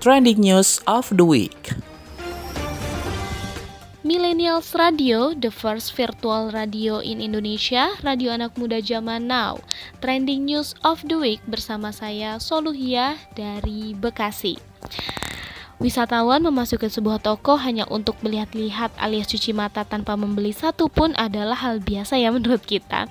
[0.00, 1.76] Trending News of the Week
[4.00, 9.60] Millennials Radio, the first virtual radio in Indonesia, radio anak muda zaman now.
[10.00, 14.56] Trending news of the week bersama saya Soluhia dari Bekasi.
[15.78, 21.54] Wisatawan memasuki sebuah toko hanya untuk melihat-lihat alias cuci mata tanpa membeli satu pun adalah
[21.54, 23.06] hal biasa ya menurut kita.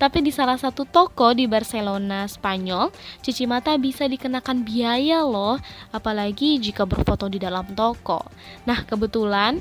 [0.00, 2.88] Tapi di salah satu toko di Barcelona, Spanyol,
[3.20, 5.60] cuci mata bisa dikenakan biaya loh,
[5.92, 8.24] apalagi jika berfoto di dalam toko.
[8.64, 9.60] Nah, kebetulan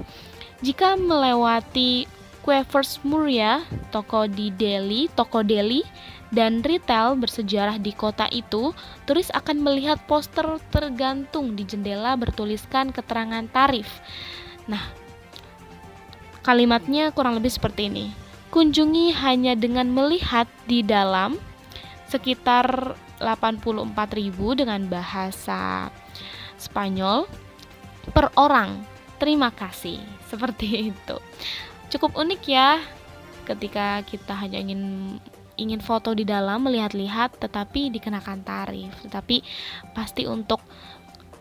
[0.64, 2.08] jika melewati
[2.40, 5.84] Quevers Muria, toko di Delhi, toko Delhi,
[6.34, 8.74] dan retail bersejarah di kota itu,
[9.06, 13.88] turis akan melihat poster tergantung di jendela bertuliskan keterangan tarif.
[14.66, 14.82] Nah,
[16.42, 18.06] kalimatnya kurang lebih seperti ini.
[18.50, 21.38] Kunjungi hanya dengan melihat di dalam
[22.08, 25.92] sekitar 84.000 dengan bahasa
[26.56, 27.28] Spanyol
[28.16, 28.84] per orang.
[29.20, 30.00] Terima kasih.
[30.28, 31.18] Seperti itu.
[31.92, 32.80] Cukup unik ya
[33.46, 35.16] ketika kita hanya ingin
[35.56, 39.44] ingin foto di dalam melihat-lihat tetapi dikenakan tarif tetapi
[39.96, 40.62] pasti untuk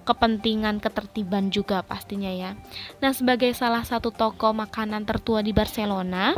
[0.04, 2.54] kepentingan ketertiban juga pastinya ya.
[3.00, 6.36] Nah, sebagai salah satu toko makanan tertua di Barcelona,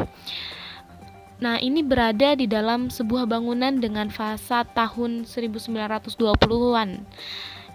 [1.43, 6.91] nah ini berada di dalam sebuah bangunan dengan fasad tahun 1920-an.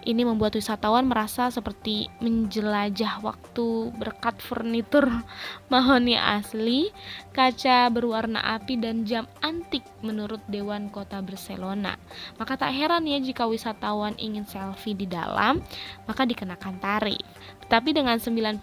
[0.02, 5.06] Ini membuat wisatawan merasa seperti menjelajah waktu berkat furnitur
[5.72, 6.90] mahoni asli,
[7.30, 11.94] kaca berwarna api dan jam antik menurut Dewan Kota Barcelona.
[12.34, 15.62] Maka tak heran ya jika wisatawan ingin selfie di dalam,
[16.10, 17.22] maka dikenakan tarif.
[17.62, 18.58] Tetapi dengan 99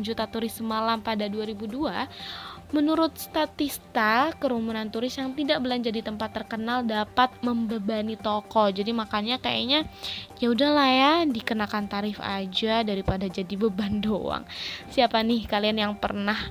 [0.00, 1.90] juta turis semalam pada 2002,
[2.74, 8.66] Menurut statista, kerumunan turis yang tidak belanja di tempat terkenal dapat membebani toko.
[8.66, 9.86] Jadi makanya kayaknya
[10.42, 14.42] ya udahlah ya dikenakan tarif aja daripada jadi beban doang.
[14.90, 16.50] Siapa nih kalian yang pernah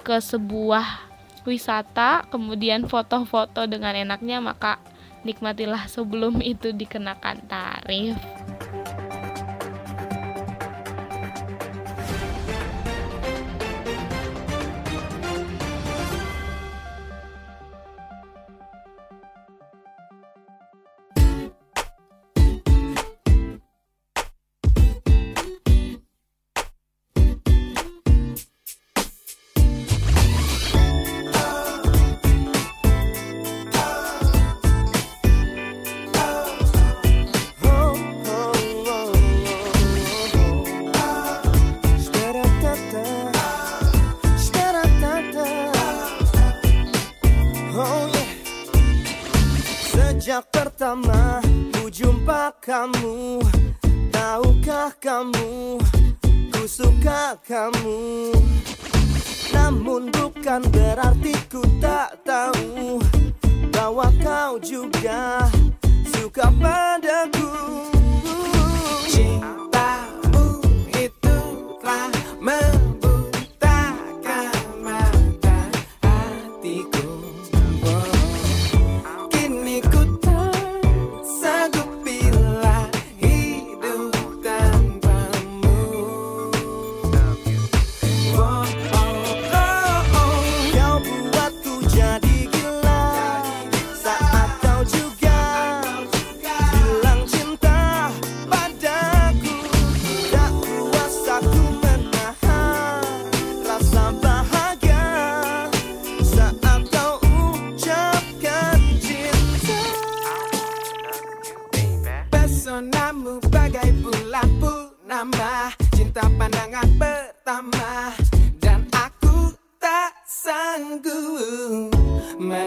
[0.00, 1.12] ke sebuah
[1.44, 4.80] wisata kemudian foto-foto dengan enaknya maka
[5.28, 8.16] nikmatilah sebelum itu dikenakan tarif.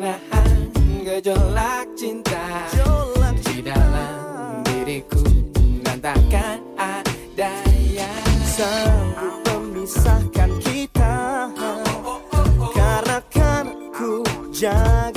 [0.07, 0.71] Menahan
[1.03, 2.39] gejolak cinta.
[3.43, 5.19] Di dalam diriku
[5.83, 7.51] Dan takkan ada
[7.91, 11.51] yang Sanggup memisahkan kita
[12.71, 14.23] Karena kan ku
[14.55, 15.16] jaga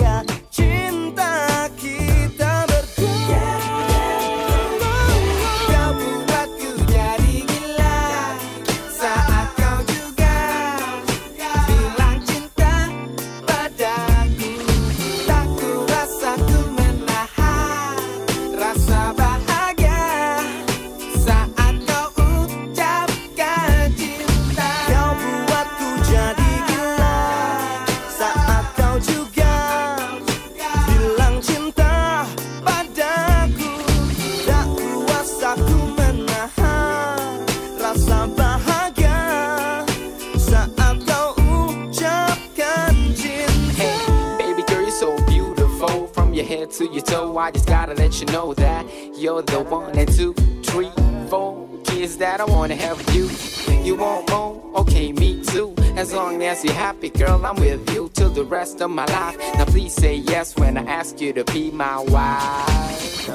[58.80, 59.36] rest of my life.
[59.54, 63.28] Now please say yes when I ask you to be my wife.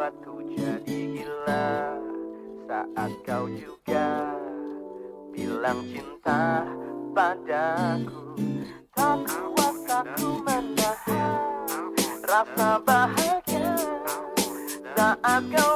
[0.00, 0.42] Aku
[2.66, 4.34] saat kau juga
[5.34, 6.66] bilang cinta
[7.14, 8.34] padaku.
[8.94, 11.38] Tak kuasa ku menahan
[12.26, 13.74] rasa bahagia
[14.94, 15.74] saat kau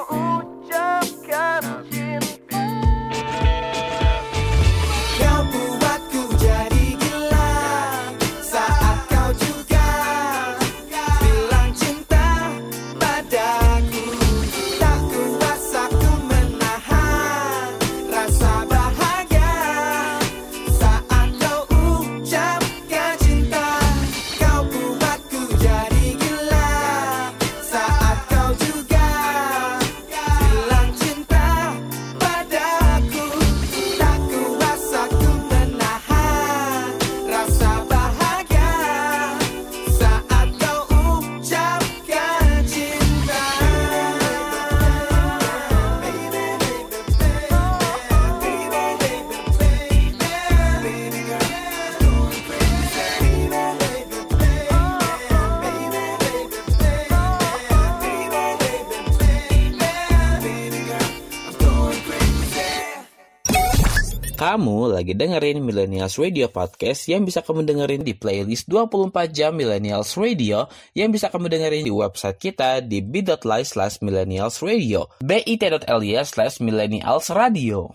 [64.55, 70.15] Kamu lagi dengerin Millennials Radio Podcast yang bisa kamu dengerin di playlist 24 jam Millennials
[70.15, 76.63] Radio yang bisa kamu dengerin di website kita di bit.ly slash millennials radio bit.ly slash
[76.63, 77.91] millennials radio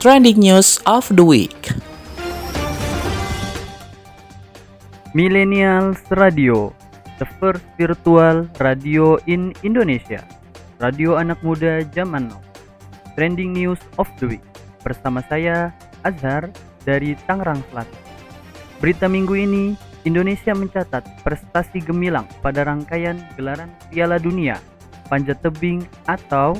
[0.00, 1.68] Trending News of the Week
[5.12, 6.72] Millennials Radio,
[7.20, 10.37] the first virtual radio in Indonesia.
[10.78, 12.38] Radio anak muda zaman now.
[13.18, 14.46] Trending news of the week.
[14.86, 15.74] Bersama saya
[16.06, 16.54] Azhar
[16.86, 17.98] dari Tangerang Selatan.
[18.78, 19.74] Berita minggu ini,
[20.06, 24.62] Indonesia mencatat prestasi gemilang pada rangkaian gelaran Piala Dunia
[25.10, 26.54] Panjat Tebing atau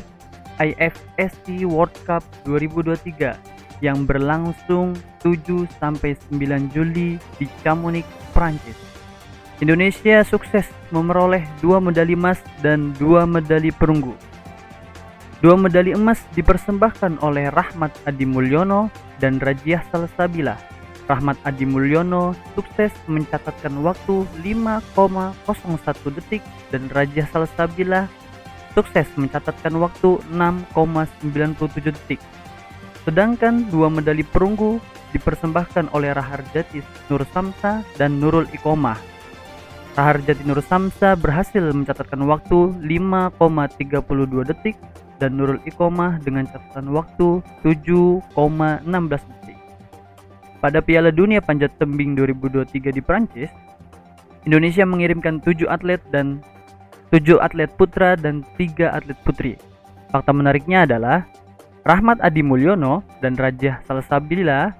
[0.58, 3.38] IFSC World Cup 2023
[3.78, 8.02] yang berlangsung 7 sampai 9 Juli di Chamonix,
[8.34, 8.87] Prancis.
[9.58, 14.14] Indonesia sukses memperoleh dua medali emas dan dua medali perunggu.
[15.42, 18.86] Dua medali emas dipersembahkan oleh Rahmat Adi Mulyono
[19.18, 20.54] dan Rajiah Salsabila.
[21.10, 24.94] Rahmat Adi Mulyono sukses mencatatkan waktu 5,01
[26.14, 28.06] detik dan Rajiah Salsabila
[28.78, 32.22] sukses mencatatkan waktu 6,97 detik.
[33.02, 34.78] Sedangkan dua medali perunggu
[35.10, 36.78] dipersembahkan oleh Raharjati
[37.10, 39.17] Nur Samsa dan Nurul Ikomah.
[39.94, 44.76] Raharjati Nur Samsa berhasil mencatatkan waktu 5,32 detik
[45.18, 48.28] dan Nurul Ikomah dengan catatan waktu 7,16
[49.10, 49.58] detik.
[50.58, 53.50] Pada Piala Dunia Panjat Tebing 2023 di Prancis,
[54.46, 56.42] Indonesia mengirimkan 7 atlet dan
[57.10, 59.54] 7 atlet putra dan 3 atlet putri.
[60.08, 61.28] Fakta menariknya adalah
[61.84, 64.72] Rahmat Adi Mulyono dan Rajah Salsabila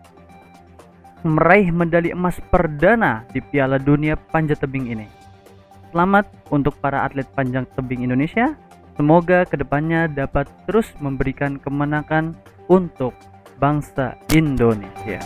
[1.26, 5.06] meraih medali emas perdana di Piala Dunia Panjat Tebing ini.
[5.88, 8.52] Selamat untuk para atlet panjat tebing Indonesia.
[9.00, 12.36] Semoga ke depannya dapat terus memberikan kemenangan
[12.68, 13.16] untuk
[13.56, 15.22] bangsa Indonesia.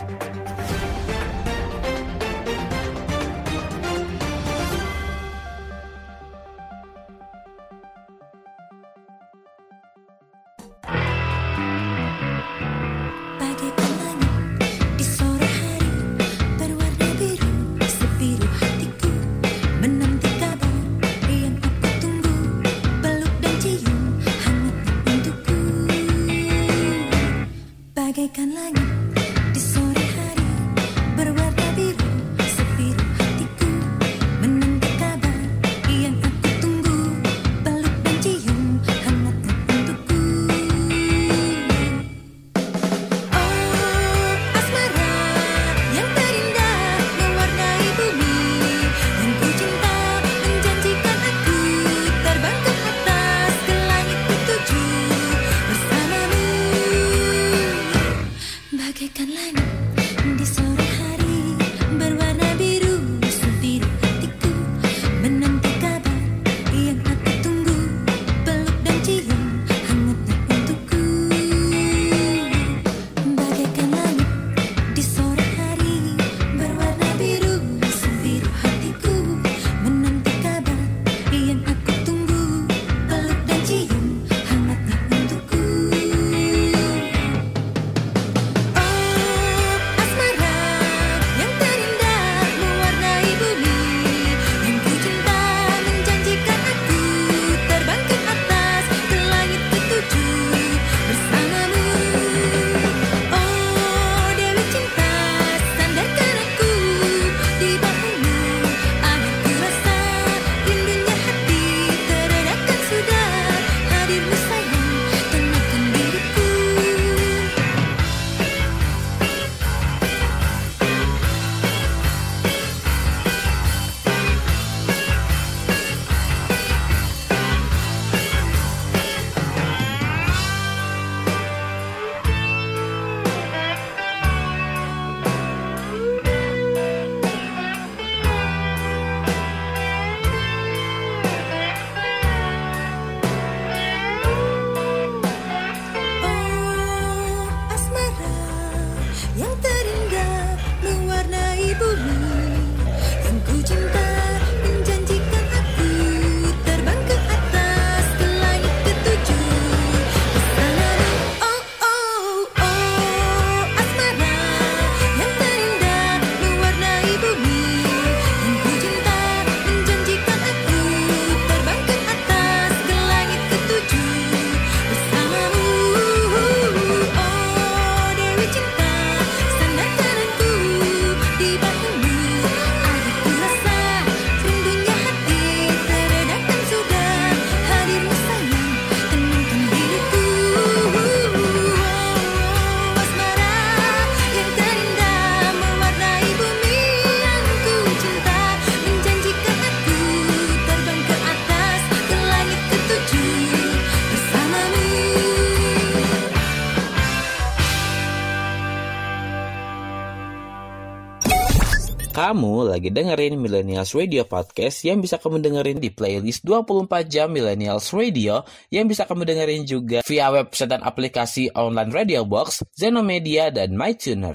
[212.73, 218.41] Lagi dengerin Millennials Radio Podcast yang bisa kamu dengerin di playlist 24 jam Millennials Radio
[218.73, 224.33] yang bisa kamu dengerin juga via website dan aplikasi online Radio Box, Zenomedia, dan MyTuner.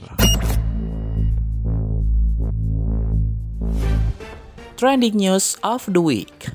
[4.78, 6.55] Trending News of the Week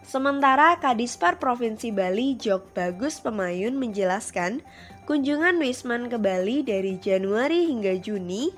[0.00, 4.64] Sementara Kadispar Provinsi Bali Jok Bagus Pemayun menjelaskan
[5.04, 8.48] kunjungan Wisman ke Bali dari Januari hingga Juni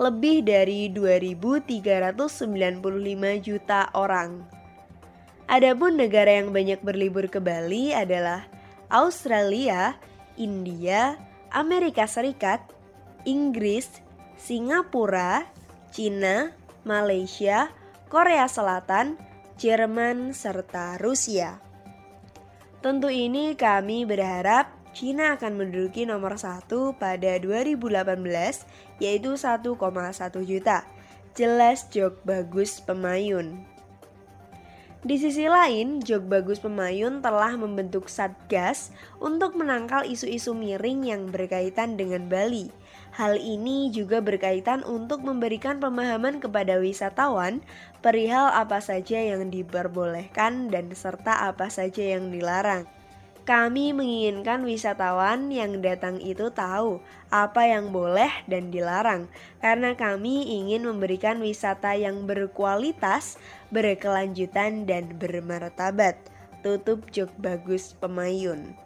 [0.00, 2.80] lebih dari 2.395
[3.44, 4.40] juta orang.
[5.44, 8.53] Adapun negara yang banyak berlibur ke Bali adalah
[8.94, 9.98] Australia,
[10.38, 11.18] India,
[11.50, 12.62] Amerika Serikat,
[13.26, 13.90] Inggris,
[14.38, 15.50] Singapura,
[15.90, 16.54] Cina,
[16.86, 17.74] Malaysia,
[18.06, 19.18] Korea Selatan,
[19.58, 21.58] Jerman, serta Rusia.
[22.78, 27.82] Tentu ini kami berharap Cina akan menduduki nomor satu pada 2018
[29.02, 29.74] yaitu 1,1
[30.46, 30.86] juta.
[31.34, 33.73] Jelas jok bagus pemayun.
[35.04, 38.88] Di sisi lain, Jok Bagus Pemayun telah membentuk Satgas
[39.20, 42.72] untuk menangkal isu-isu miring yang berkaitan dengan Bali.
[43.12, 47.60] Hal ini juga berkaitan untuk memberikan pemahaman kepada wisatawan
[48.00, 52.88] perihal apa saja yang diperbolehkan dan serta apa saja yang dilarang.
[53.44, 59.28] Kami menginginkan wisatawan yang datang itu tahu apa yang boleh dan dilarang,
[59.60, 63.36] karena kami ingin memberikan wisata yang berkualitas,
[63.68, 66.16] berkelanjutan, dan bermartabat.
[66.64, 68.83] Tutup jok bagus pemayun.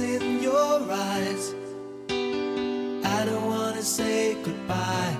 [0.00, 1.54] In your eyes?
[2.08, 5.16] I don't wanna say goodbye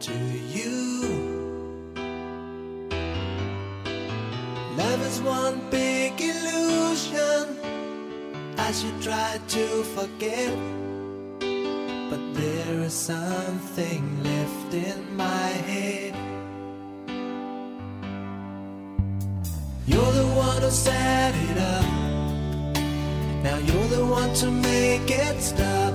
[0.00, 0.14] to
[0.56, 1.94] you.
[4.76, 7.44] Love is one big illusion.
[8.58, 9.66] I should try to
[9.96, 10.54] forget,
[12.10, 16.14] but there is something left in my head.
[19.86, 21.93] You're the one who set it up.
[23.74, 25.92] You're the one to make it stop.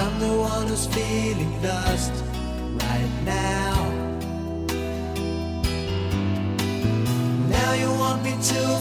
[0.00, 2.14] I'm the one who's feeling lost
[2.80, 3.74] right now.
[7.56, 8.73] Now you want me to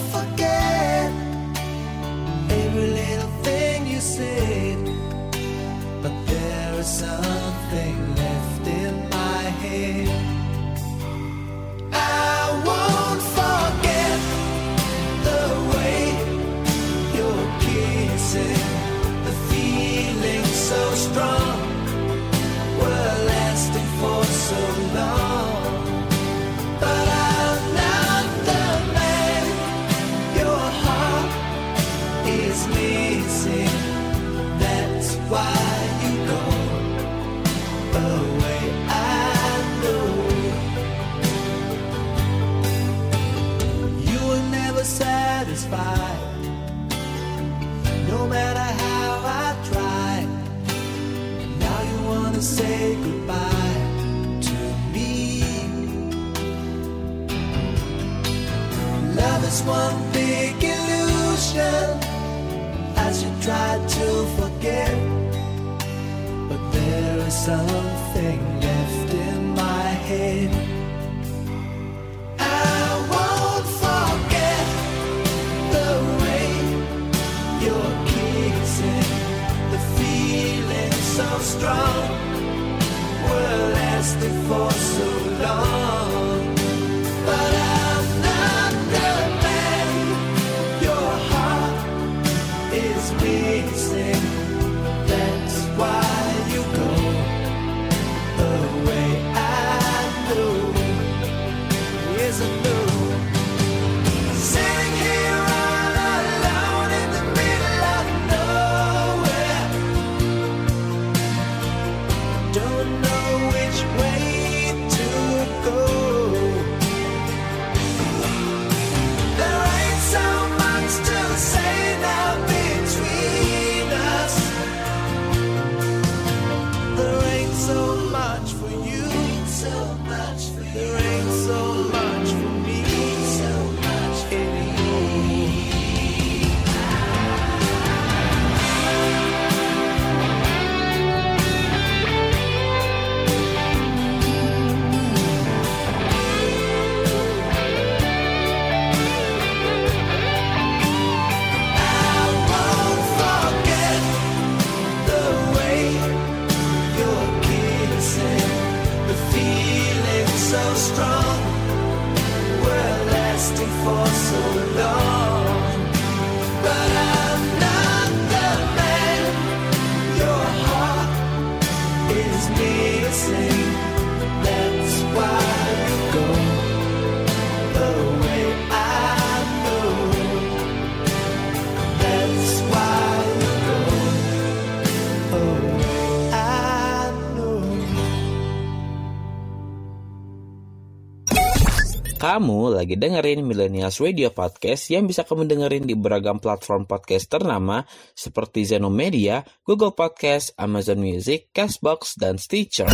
[192.33, 197.85] Kamu lagi dengerin Millennials Radio Podcast yang bisa kamu dengerin di beragam platform podcast ternama
[198.17, 202.89] seperti Zeno Media, Google Podcast, Amazon Music, Castbox, dan Stitcher.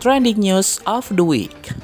[0.00, 1.76] Trending News of the Week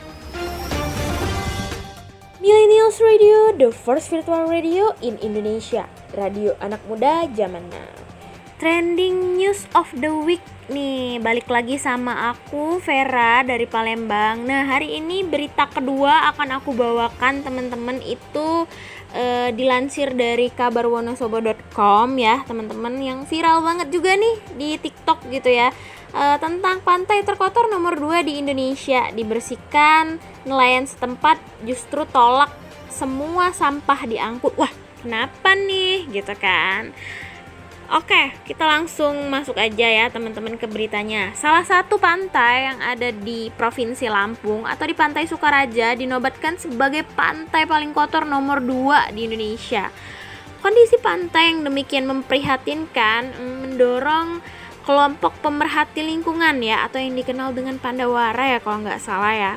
[2.41, 5.85] Millennials Radio, the first virtual radio in Indonesia.
[6.17, 7.93] Radio anak muda zaman now.
[8.57, 10.41] Trending news of the week
[10.71, 14.47] nih Balik lagi sama aku Vera dari Palembang.
[14.47, 18.65] Nah hari ini berita kedua akan aku bawakan teman-teman itu
[19.13, 25.75] eh, Dilansir dari kabarwonosobo.com ya teman-teman Yang viral banget juga nih di tiktok gitu ya.
[26.15, 29.11] Eh, Tentang pantai terkotor nomor 2 di Indonesia.
[29.11, 32.55] Dibersihkan nelayan setempat justru tolak
[32.89, 34.71] semua sampah diangkut Wah
[35.03, 36.07] kenapa nih?
[36.09, 36.95] Gitu kan
[37.91, 41.35] Oke, kita langsung masuk aja ya teman-teman ke beritanya.
[41.35, 47.67] Salah satu pantai yang ada di Provinsi Lampung atau di Pantai Sukaraja dinobatkan sebagai pantai
[47.67, 49.91] paling kotor nomor 2 di Indonesia.
[50.63, 54.39] Kondisi pantai yang demikian memprihatinkan mm, mendorong
[54.87, 59.53] kelompok pemerhati lingkungan ya atau yang dikenal dengan Pandawara ya kalau nggak salah ya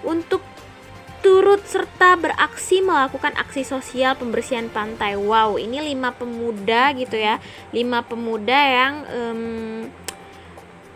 [0.00, 0.40] untuk
[1.26, 5.18] turut serta beraksi melakukan aksi sosial pembersihan pantai.
[5.18, 7.42] Wow, ini lima pemuda gitu ya,
[7.74, 9.02] lima pemuda yang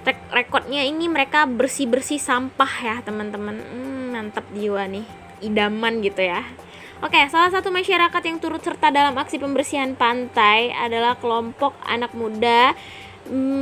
[0.06, 3.58] rek- rekodnya ini mereka bersih bersih sampah ya teman-teman.
[3.58, 5.02] Hmm, mantap jiwa nih,
[5.42, 6.46] idaman gitu ya.
[7.02, 12.78] Oke, salah satu masyarakat yang turut serta dalam aksi pembersihan pantai adalah kelompok anak muda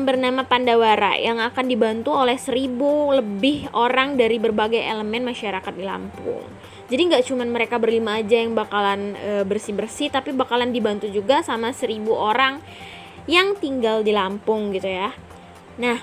[0.09, 6.49] bernama Pandawara yang akan dibantu oleh seribu lebih orang dari berbagai elemen masyarakat di Lampung.
[6.89, 9.13] Jadi nggak cuma mereka berlima aja yang bakalan
[9.45, 12.65] bersih bersih, tapi bakalan dibantu juga sama seribu orang
[13.29, 15.13] yang tinggal di Lampung gitu ya.
[15.77, 16.01] Nah,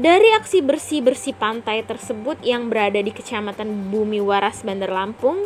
[0.00, 5.36] dari aksi bersih-bersih pantai tersebut yang berada di Kecamatan Bumi Waras, Bandar Lampung,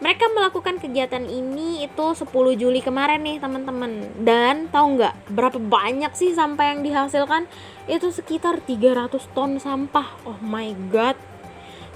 [0.00, 2.24] mereka melakukan kegiatan ini itu 10
[2.56, 4.08] Juli kemarin nih teman-teman.
[4.24, 7.44] Dan tahu nggak berapa banyak sih sampah yang dihasilkan?
[7.84, 10.08] Itu sekitar 300 ton sampah.
[10.24, 11.20] Oh my god.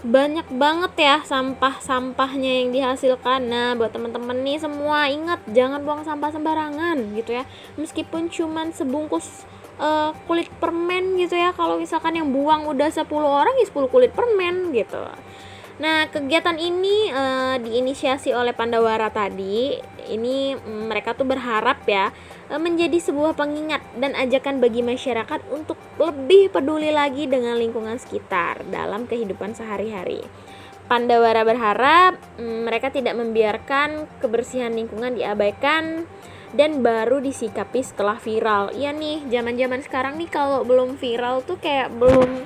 [0.05, 3.49] Banyak banget ya sampah-sampahnya yang dihasilkan.
[3.49, 7.49] Nah, buat teman-teman nih semua ingat jangan buang sampah sembarangan gitu ya.
[7.81, 9.49] Meskipun cuman sebungkus
[9.83, 14.15] eh, kulit permen gitu ya kalau misalkan yang buang udah 10 orang ya 10 kulit
[14.15, 15.03] permen gitu
[15.83, 19.75] Nah, kegiatan ini eh, diinisiasi oleh Pandawara tadi.
[20.03, 22.15] Ini mm, mereka tuh berharap ya
[22.53, 28.63] eh, menjadi sebuah pengingat dan ajakan bagi masyarakat untuk lebih peduli lagi dengan lingkungan sekitar
[28.69, 30.21] dalam kehidupan sehari-hari.
[30.87, 36.05] Pandawara berharap mm, mereka tidak membiarkan kebersihan lingkungan diabaikan
[36.53, 38.73] dan baru disikapi setelah viral.
[38.77, 42.45] Iya nih, zaman-zaman sekarang nih kalau belum viral tuh kayak belum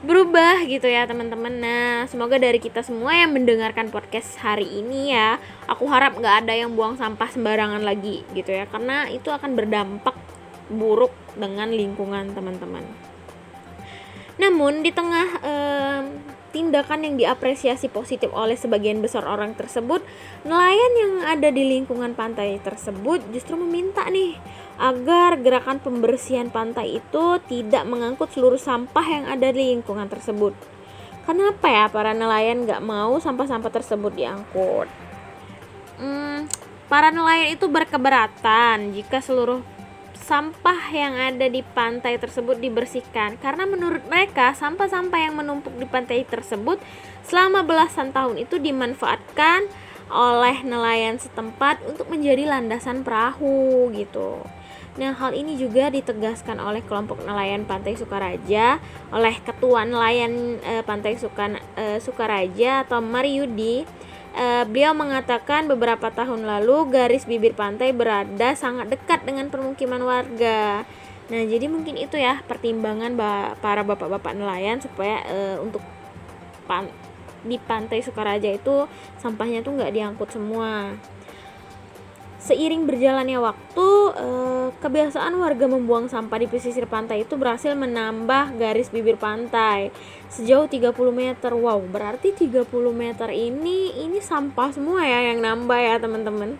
[0.00, 1.60] berubah gitu ya teman-teman.
[1.60, 5.36] Nah, semoga dari kita semua yang mendengarkan podcast hari ini ya,
[5.68, 10.16] aku harap nggak ada yang buang sampah sembarangan lagi gitu ya, karena itu akan berdampak
[10.72, 12.86] buruk dengan lingkungan teman-teman.
[14.40, 16.04] Namun di tengah em,
[16.50, 20.02] tindakan yang diapresiasi positif oleh sebagian besar orang tersebut,
[20.42, 24.38] nelayan yang ada di lingkungan pantai tersebut justru meminta nih
[24.80, 30.52] agar gerakan pembersihan pantai itu tidak mengangkut seluruh sampah yang ada di lingkungan tersebut.
[31.28, 34.88] Kenapa ya para nelayan nggak mau sampah-sampah tersebut diangkut?
[36.00, 36.48] Hmm,
[36.88, 39.60] para nelayan itu berkeberatan jika seluruh
[40.30, 46.22] sampah yang ada di pantai tersebut dibersihkan karena menurut mereka sampah-sampah yang menumpuk di pantai
[46.22, 46.78] tersebut
[47.26, 49.66] selama belasan tahun itu dimanfaatkan
[50.06, 54.38] oleh nelayan setempat untuk menjadi landasan perahu gitu.
[55.02, 58.78] Nah, hal ini juga ditegaskan oleh kelompok nelayan Pantai Sukaraja
[59.10, 63.82] oleh Ketua Nelayan eh, Pantai Sukan, eh, Sukaraja atau Mariudi
[64.30, 70.86] Eh, beliau mengatakan beberapa tahun lalu garis bibir pantai berada sangat dekat dengan permukiman warga.
[71.30, 75.82] Nah, jadi mungkin itu ya pertimbangan ba- para bapak-bapak nelayan supaya eh, untuk
[76.70, 76.94] pan-
[77.42, 78.86] di pantai Sukaraja itu
[79.18, 80.94] sampahnya tuh nggak diangkut semua.
[82.40, 88.88] Seiring berjalannya waktu, eh, kebiasaan warga membuang sampah di pesisir pantai itu berhasil menambah garis
[88.88, 89.92] bibir pantai
[90.32, 91.52] sejauh 30 meter.
[91.52, 96.56] Wow, berarti 30 meter ini ini sampah semua ya yang nambah ya, teman-teman.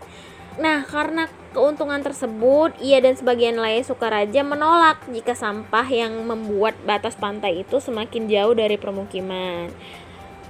[0.60, 7.16] Nah, karena keuntungan tersebut, ia dan sebagian lain Sukaraja menolak jika sampah yang membuat batas
[7.16, 9.72] pantai itu semakin jauh dari permukiman.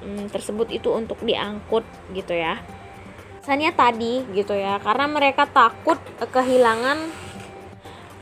[0.03, 1.87] Hmm, tersebut itu untuk diangkut
[2.19, 2.80] gitu ya
[3.41, 4.77] alasannya tadi gitu ya.
[4.85, 7.09] Karena mereka takut eh, kehilangan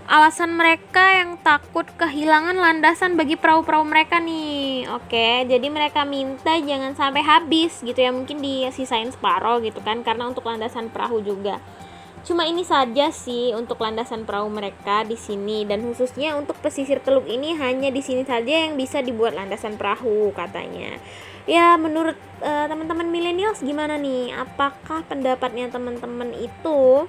[0.08, 4.86] alasan mereka yang takut kehilangan landasan bagi perahu-perahu mereka nih.
[4.94, 8.14] Oke jadi mereka minta jangan sampai habis gitu ya.
[8.14, 11.58] Mungkin disisain separoh gitu kan karena untuk landasan perahu juga.
[12.22, 15.66] Cuma ini saja sih untuk landasan perahu mereka di sini.
[15.66, 20.30] Dan khususnya untuk pesisir teluk ini hanya di sini saja yang bisa dibuat landasan perahu
[20.30, 20.94] katanya
[21.48, 22.14] ya menurut
[22.44, 24.36] eh, teman-teman millennials gimana nih?
[24.36, 27.08] Apakah pendapatnya teman-teman itu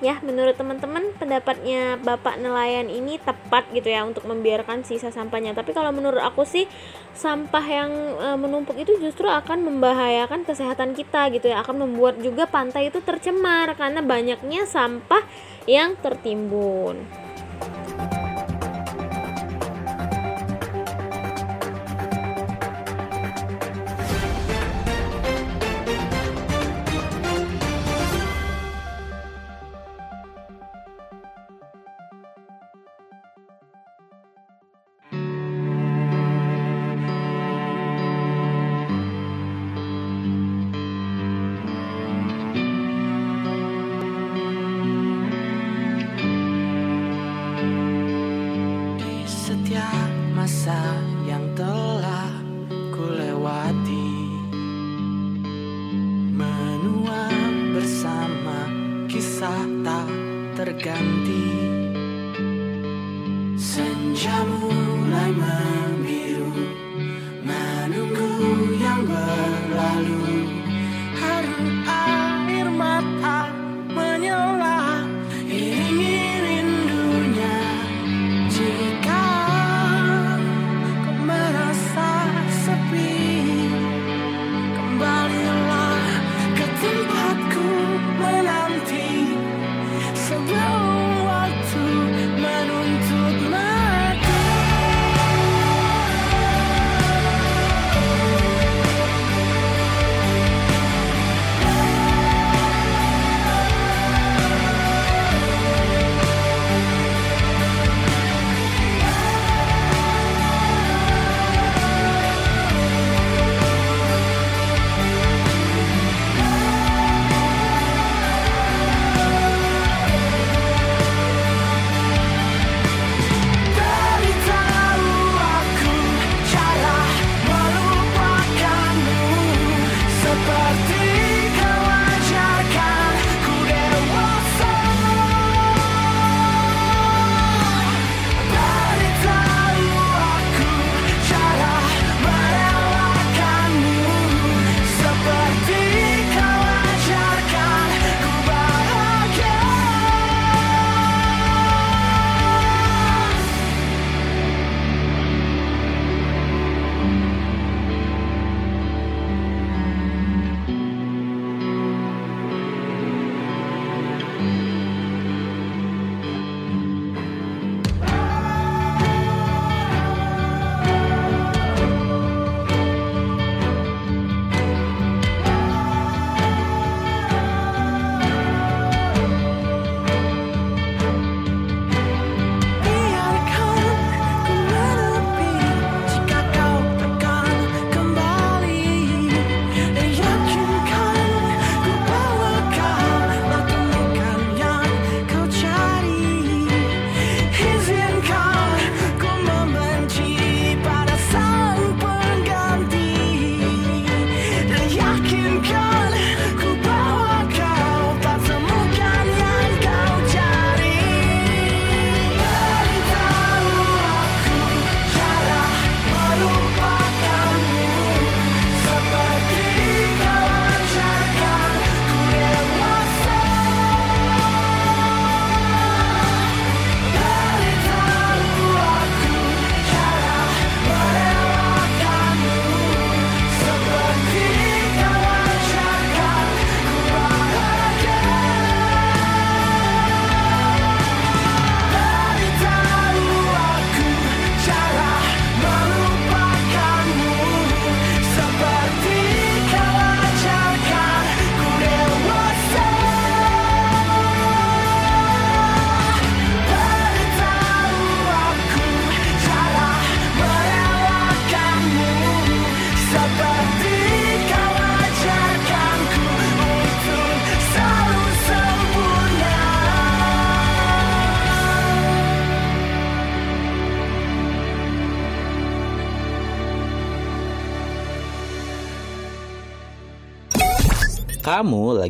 [0.00, 5.56] ya menurut teman-teman pendapatnya bapak nelayan ini tepat gitu ya untuk membiarkan sisa sampahnya?
[5.56, 6.68] Tapi kalau menurut aku sih
[7.16, 7.90] sampah yang
[8.20, 11.64] eh, menumpuk itu justru akan membahayakan kesehatan kita gitu ya.
[11.64, 15.24] Akan membuat juga pantai itu tercemar karena banyaknya sampah
[15.64, 17.08] yang tertimbun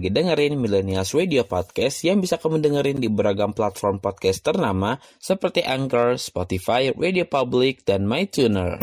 [0.00, 5.60] lagi dengerin Millennials Radio Podcast yang bisa kamu dengerin di beragam platform podcast ternama seperti
[5.60, 8.80] Anchor, Spotify, Radio Public, dan MyTuner.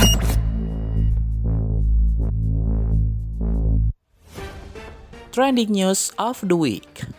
[5.34, 7.10] Trending News of the Week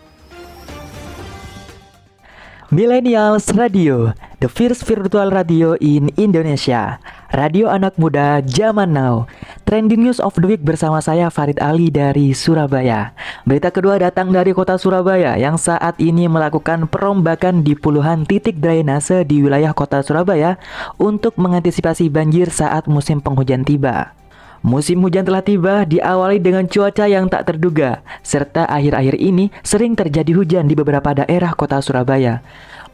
[2.71, 7.03] Millennials Radio, the first virtual radio in Indonesia.
[7.29, 9.29] Radio anak muda zaman now.
[9.69, 13.13] Trending news of the week bersama saya Farid Ali dari Surabaya.
[13.45, 19.29] Berita kedua datang dari kota Surabaya yang saat ini melakukan perombakan di puluhan titik drainase
[19.29, 20.57] di wilayah kota Surabaya
[20.97, 24.17] untuk mengantisipasi banjir saat musim penghujan tiba.
[24.65, 30.35] Musim hujan telah tiba diawali dengan cuaca yang tak terduga, serta akhir-akhir ini sering terjadi
[30.35, 32.43] hujan di beberapa daerah kota Surabaya.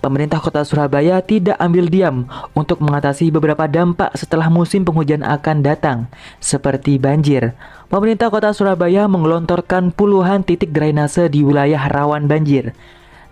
[0.05, 6.13] Pemerintah kota Surabaya tidak ambil diam untuk mengatasi beberapa dampak setelah musim penghujan akan datang,
[6.45, 7.57] seperti banjir.
[7.89, 12.77] Pemerintah kota Surabaya menggelontorkan puluhan titik drainase di wilayah rawan banjir.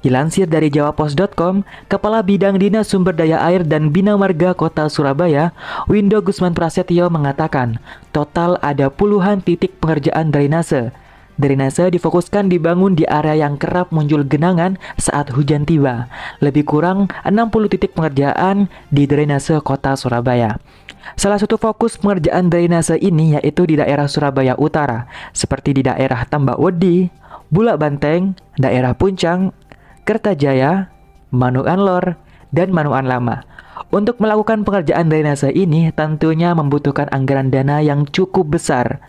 [0.00, 1.60] Dilansir dari jawapos.com,
[1.92, 5.52] Kepala Bidang Dinas Sumber Daya Air dan Bina Marga Kota Surabaya,
[5.92, 7.84] Windo Gusman Prasetyo mengatakan,
[8.16, 11.01] total ada puluhan titik pengerjaan drainase.
[11.40, 16.12] Drainase difokuskan dibangun di area yang kerap muncul genangan saat hujan tiba.
[16.44, 20.60] Lebih kurang 60 titik pengerjaan di drainase Kota Surabaya.
[21.16, 26.60] Salah satu fokus pengerjaan drainase ini yaitu di daerah Surabaya Utara, seperti di daerah Tambak
[26.60, 27.08] Wedi,
[27.48, 29.56] Bulak Banteng, daerah Puncang,
[30.04, 30.92] Kertajaya,
[31.32, 32.20] Manuan Lor,
[32.52, 33.44] dan Manuan Lama.
[33.88, 39.00] Untuk melakukan pengerjaan drainase ini tentunya membutuhkan anggaran dana yang cukup besar.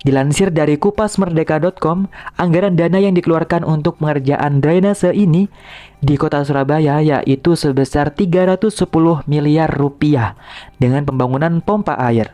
[0.00, 2.08] Dilansir dari kupasmerdeka.com,
[2.40, 5.52] anggaran dana yang dikeluarkan untuk pengerjaan drainase ini
[6.00, 8.80] di kota Surabaya yaitu sebesar 310
[9.28, 10.40] miliar rupiah
[10.80, 12.32] dengan pembangunan pompa air.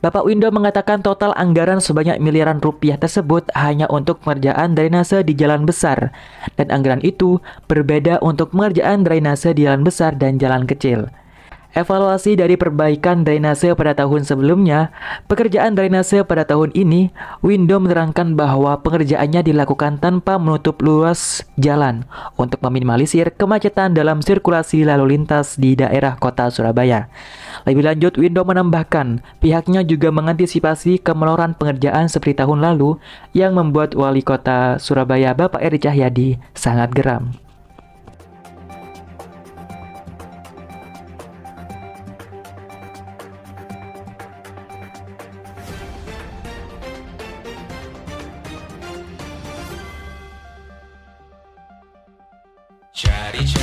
[0.00, 5.68] Bapak Windo mengatakan total anggaran sebanyak miliaran rupiah tersebut hanya untuk pengerjaan drainase di jalan
[5.68, 6.12] besar
[6.56, 11.08] dan anggaran itu berbeda untuk pengerjaan drainase di jalan besar dan jalan kecil.
[11.70, 14.90] Evaluasi dari perbaikan drainase pada tahun sebelumnya,
[15.30, 17.14] pekerjaan drainase pada tahun ini,
[17.46, 22.02] Windo menerangkan bahwa pengerjaannya dilakukan tanpa menutup luas jalan
[22.34, 27.06] untuk meminimalisir kemacetan dalam sirkulasi lalu lintas di daerah kota Surabaya.
[27.70, 32.98] Lebih lanjut, Windo menambahkan pihaknya juga mengantisipasi kemeloran pengerjaan seperti tahun lalu
[33.30, 37.49] yang membuat wali kota Surabaya Bapak Eri Cahyadi sangat geram.
[53.02, 53.59] Chatty, chat.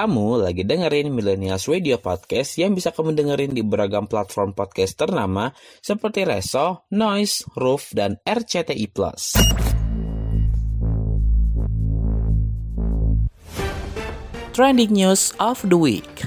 [0.00, 5.52] Kamu lagi dengerin Millennials Radio Podcast yang bisa kamu dengerin di beragam platform podcast ternama
[5.84, 8.88] seperti Reso, Noise, Roof, dan RCTI+.
[14.56, 16.24] Trending News of the Week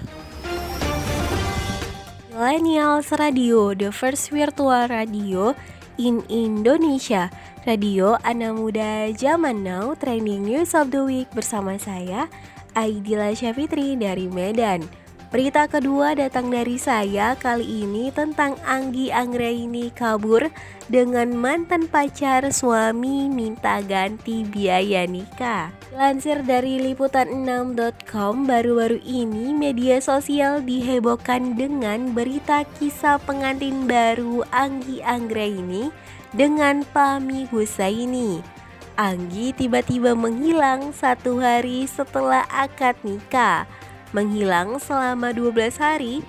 [2.30, 5.58] Millennials Radio, the first virtual radio
[5.98, 7.34] in Indonesia.
[7.64, 12.28] Radio anak muda zaman now, trending news of the week bersama saya,
[12.74, 14.86] Aidila Syafitri dari Medan.
[15.34, 20.46] Berita kedua datang dari saya kali ini tentang Anggi Anggraini kabur
[20.86, 25.74] dengan mantan pacar suami minta ganti biaya nikah.
[25.98, 35.90] Lansir dari liputan6.com baru-baru ini media sosial dihebohkan dengan berita kisah pengantin baru Anggi Anggraini
[36.38, 38.53] dengan Pami Husaini.
[38.94, 43.66] Anggi tiba-tiba menghilang satu hari setelah akad nikah.
[44.14, 46.22] Menghilang selama 12 hari,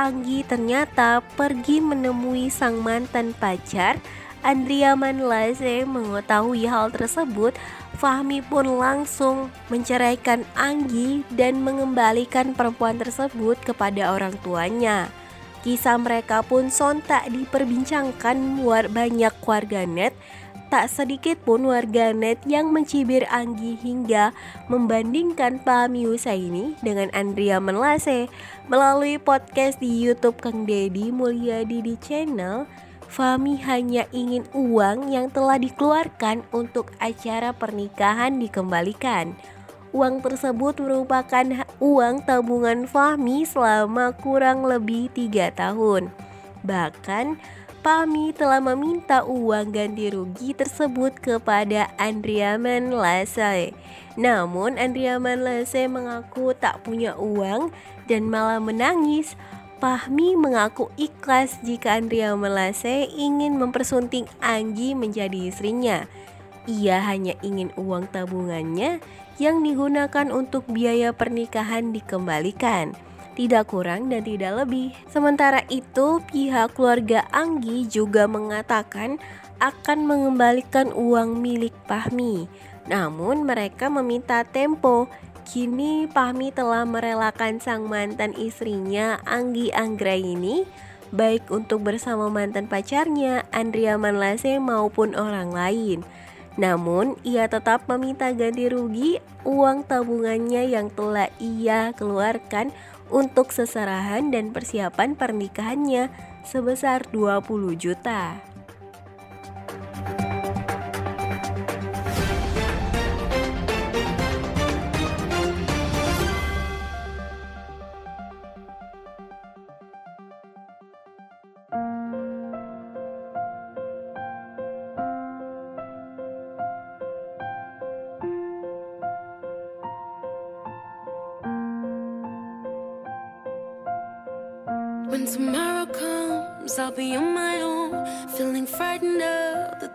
[0.00, 4.00] Anggi ternyata pergi menemui sang mantan pacar.
[4.40, 7.52] Andrea Manlase mengetahui hal tersebut,
[8.00, 15.12] Fahmi pun langsung menceraikan Anggi dan mengembalikan perempuan tersebut kepada orang tuanya.
[15.66, 20.14] Kisah mereka pun sontak diperbincangkan war banyak warganet
[20.66, 24.34] tak sedikit pun warganet yang mencibir Anggi hingga
[24.66, 28.26] membandingkan Pahmi Husaini dengan Andrea Menlase
[28.66, 32.66] melalui podcast di YouTube Kang Deddy Mulyadi di channel
[33.06, 39.38] Fahmi hanya ingin uang yang telah dikeluarkan untuk acara pernikahan dikembalikan.
[39.94, 46.10] Uang tersebut merupakan uang tabungan Fahmi selama kurang lebih tiga tahun.
[46.66, 47.38] Bahkan
[47.86, 53.78] Pami telah meminta uang ganti rugi tersebut kepada Andrea Manlase.
[54.18, 57.70] Namun Andrea Manlase mengaku tak punya uang
[58.10, 59.38] dan malah menangis.
[59.78, 66.10] Pahmi mengaku ikhlas jika Andrea Manlase ingin mempersunting Anggi menjadi istrinya.
[66.66, 68.98] Ia hanya ingin uang tabungannya
[69.38, 72.98] yang digunakan untuk biaya pernikahan dikembalikan
[73.36, 74.96] tidak kurang dan tidak lebih.
[75.12, 79.20] Sementara itu, pihak keluarga Anggi juga mengatakan
[79.60, 82.48] akan mengembalikan uang milik Pahmi.
[82.88, 85.06] Namun mereka meminta tempo.
[85.46, 90.66] Kini Pahmi telah merelakan sang mantan istrinya Anggi Anggraini
[91.14, 96.02] baik untuk bersama mantan pacarnya Andrea Manlase maupun orang lain.
[96.56, 102.72] Namun, ia tetap meminta ganti rugi uang tabungannya yang telah ia keluarkan
[103.10, 106.10] untuk seserahan dan persiapan pernikahannya
[106.46, 108.45] sebesar 20 juta.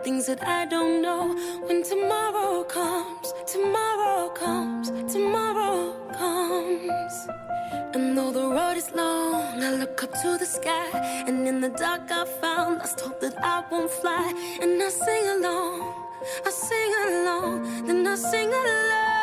[0.04, 1.36] Things that I don't know.
[1.68, 7.14] When tomorrow comes, tomorrow comes, tomorrow comes.
[7.94, 10.90] And though the road is long, I look up to the sky,
[11.28, 14.34] and in the dark I found lost hope that I won't fly.
[14.62, 15.94] And I sing along,
[16.46, 19.21] I sing along, then I sing along.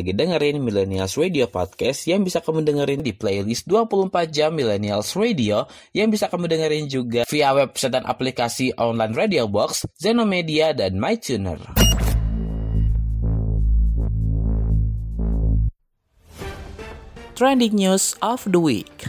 [0.00, 5.68] Lagi dengerin Millennials Radio Podcast yang bisa kamu dengerin di playlist 24 jam Millennials Radio
[5.92, 11.60] yang bisa kamu dengerin juga via website dan aplikasi online Radio Box, Zenomedia, dan MyTuner.
[17.36, 19.04] Trending News of the Week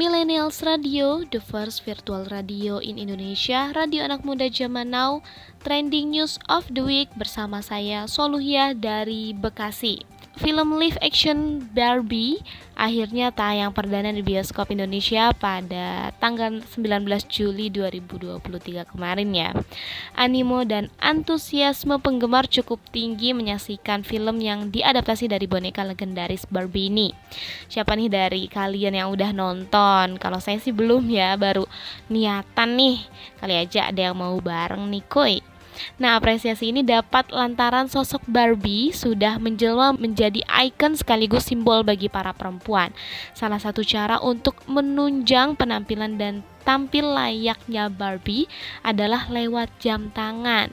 [0.00, 5.20] Millennials Radio, the first virtual radio in Indonesia, radio anak muda zaman now,
[5.60, 10.00] trending news of the week bersama saya Soluhia dari Bekasi.
[10.40, 12.40] Film live action Barbie
[12.72, 19.52] akhirnya tayang perdana di bioskop Indonesia pada tanggal 19 Juli 2023 kemarin ya.
[20.16, 27.12] Animo dan antusiasme penggemar cukup tinggi menyaksikan film yang diadaptasi dari boneka legendaris Barbie ini.
[27.68, 30.16] Siapa nih dari kalian yang udah nonton?
[30.16, 31.68] Kalau saya sih belum ya, baru
[32.08, 32.96] niatan nih.
[33.44, 35.49] Kali aja ada yang mau bareng nih, kuy.
[36.00, 42.32] Nah, apresiasi ini dapat lantaran sosok Barbie sudah menjelma menjadi ikon sekaligus simbol bagi para
[42.32, 42.92] perempuan.
[43.36, 48.46] Salah satu cara untuk menunjang penampilan dan tampil layaknya Barbie
[48.84, 50.72] adalah lewat jam tangan.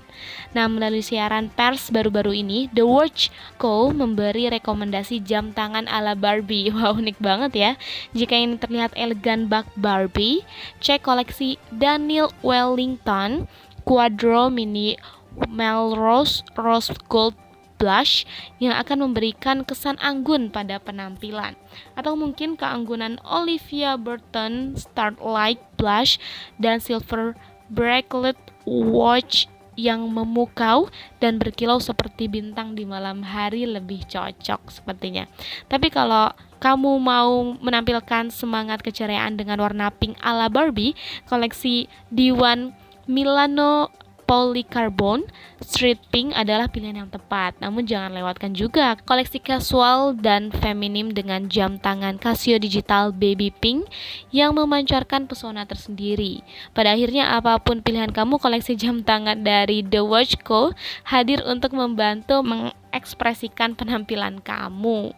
[0.52, 6.70] Nah, melalui siaran pers baru-baru ini, The Watch Co memberi rekomendasi jam tangan ala Barbie.
[6.78, 7.72] Wow, unik banget ya.
[8.14, 10.46] Jika ini terlihat elegan bak Barbie,
[10.78, 13.50] cek koleksi Daniel Wellington
[13.88, 15.00] Quadro Mini
[15.48, 17.40] Melrose Rose Gold
[17.80, 18.28] Blush
[18.60, 21.56] yang akan memberikan kesan anggun pada penampilan
[21.96, 26.20] atau mungkin keanggunan Olivia Burton Starlight Blush
[26.60, 27.38] dan Silver
[27.72, 28.36] Bracelet
[28.68, 29.48] Watch
[29.78, 30.90] yang memukau
[31.22, 35.30] dan berkilau seperti bintang di malam hari lebih cocok sepertinya.
[35.70, 40.98] Tapi kalau kamu mau menampilkan semangat keceriaan dengan warna pink ala Barbie,
[41.30, 42.74] koleksi Diwan
[43.08, 43.90] Milano
[44.28, 45.24] Polycarbon
[45.64, 47.56] Street Pink adalah pilihan yang tepat.
[47.64, 53.88] Namun jangan lewatkan juga koleksi casual dan feminim dengan jam tangan Casio Digital Baby Pink
[54.36, 56.44] yang memancarkan pesona tersendiri.
[56.76, 60.76] Pada akhirnya apa pun pilihan kamu, koleksi jam tangan dari The Watch Co
[61.08, 65.16] hadir untuk membantu mengekspresikan penampilan kamu.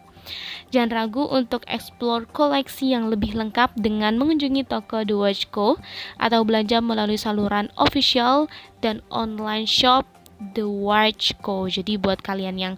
[0.70, 5.80] Jangan ragu untuk explore koleksi yang lebih lengkap dengan mengunjungi toko The Watch Co
[6.20, 8.46] atau belanja melalui saluran official
[8.78, 10.06] dan online shop
[10.54, 11.66] The Watch Co.
[11.66, 12.74] Jadi buat kalian yang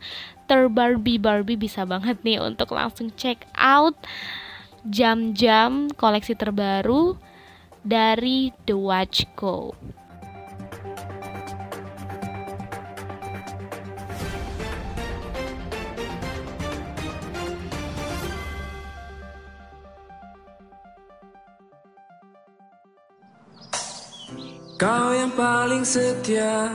[0.51, 3.95] terbarbie Barbie bisa banget nih untuk langsung check out
[4.83, 7.15] jam-jam koleksi terbaru
[7.87, 9.75] dari The Watch Co.
[24.83, 26.67] Kau yang paling setia.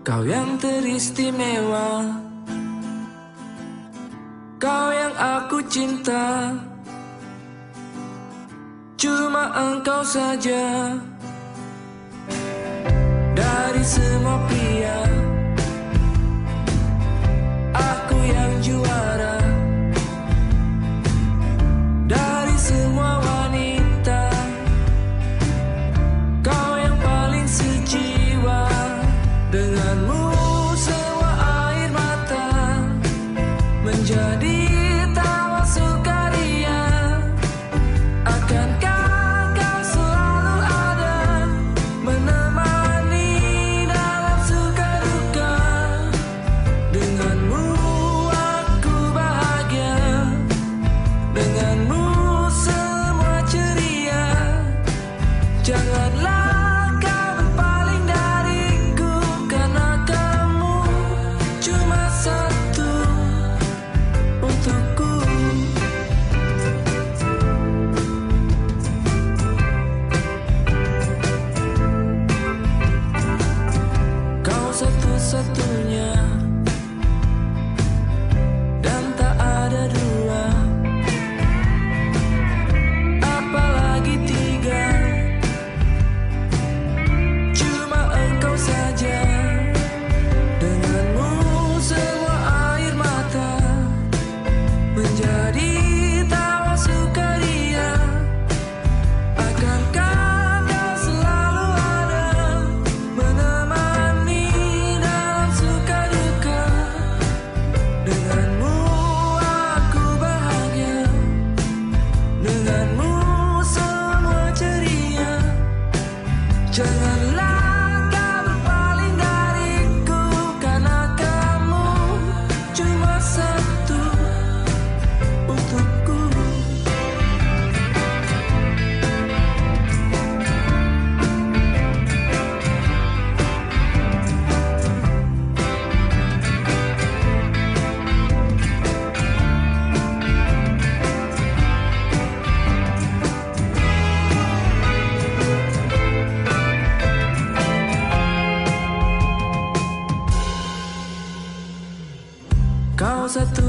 [0.00, 2.16] Kau yang teristimewa.
[4.56, 6.56] Kau yang aku cinta.
[8.96, 10.96] Cuma engkau saja.
[13.36, 14.96] Dari semua pria
[17.76, 19.41] Aku yang juara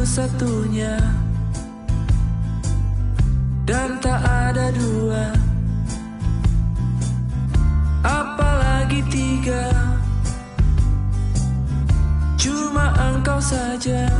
[0.03, 0.99] satu-satunya.
[3.63, 5.31] Dan tak ada dua.
[8.03, 9.71] Apalagi tiga.
[12.35, 14.11] Cuma engkau saja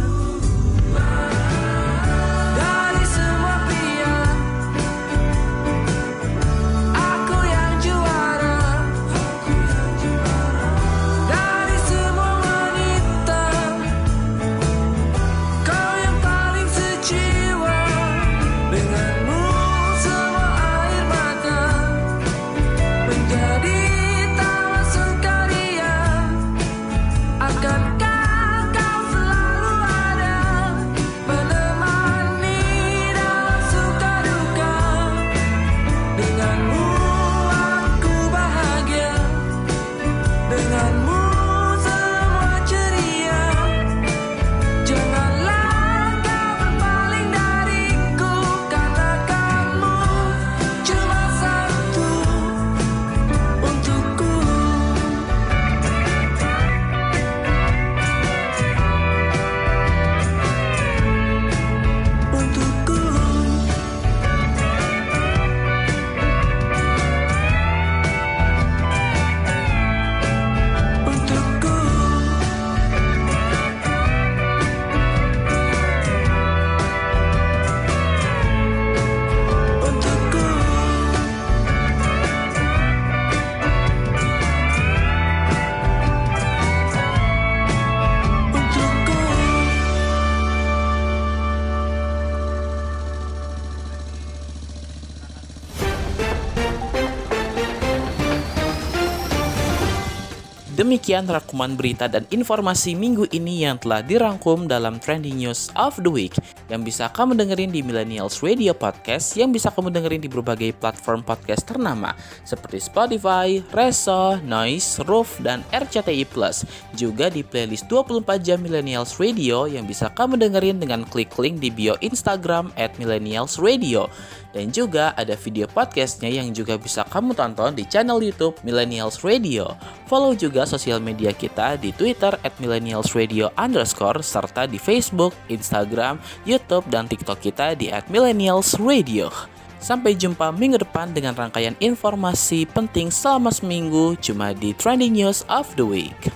[100.94, 106.12] Demikian rangkuman berita dan informasi minggu ini yang telah dirangkum dalam Trending News of the
[106.14, 106.38] Week
[106.68, 111.26] yang bisa kamu dengerin di Millennials Radio Podcast yang bisa kamu dengerin di berbagai platform
[111.26, 112.14] podcast ternama
[112.46, 116.68] seperti Spotify, Reso, Noise, Roof, dan RCTI Plus.
[116.94, 121.74] Juga di playlist 24 jam Millennials Radio yang bisa kamu dengerin dengan klik link di
[121.74, 124.08] bio Instagram at Millennials Radio.
[124.54, 129.74] Dan juga ada video podcastnya yang juga bisa kamu tonton di channel YouTube Millennials Radio.
[130.06, 136.22] Follow juga sosial media kita di Twitter at Millennials Radio underscore serta di Facebook, Instagram,
[136.46, 136.53] YouTube,
[136.86, 139.34] dan TikTok kita di at Millennials Radio.
[139.82, 145.74] Sampai jumpa minggu depan dengan rangkaian informasi penting selama seminggu cuma di Trending News of
[145.74, 146.30] the Week.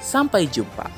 [0.00, 0.88] Sampai jumpa.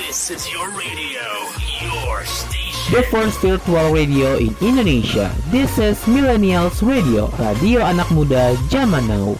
[0.00, 1.28] This is your radio,
[1.84, 2.59] your station.
[2.90, 5.30] The first virtual radio in Indonesia.
[5.54, 9.38] This is Millennials Radio, radio anak muda zaman now.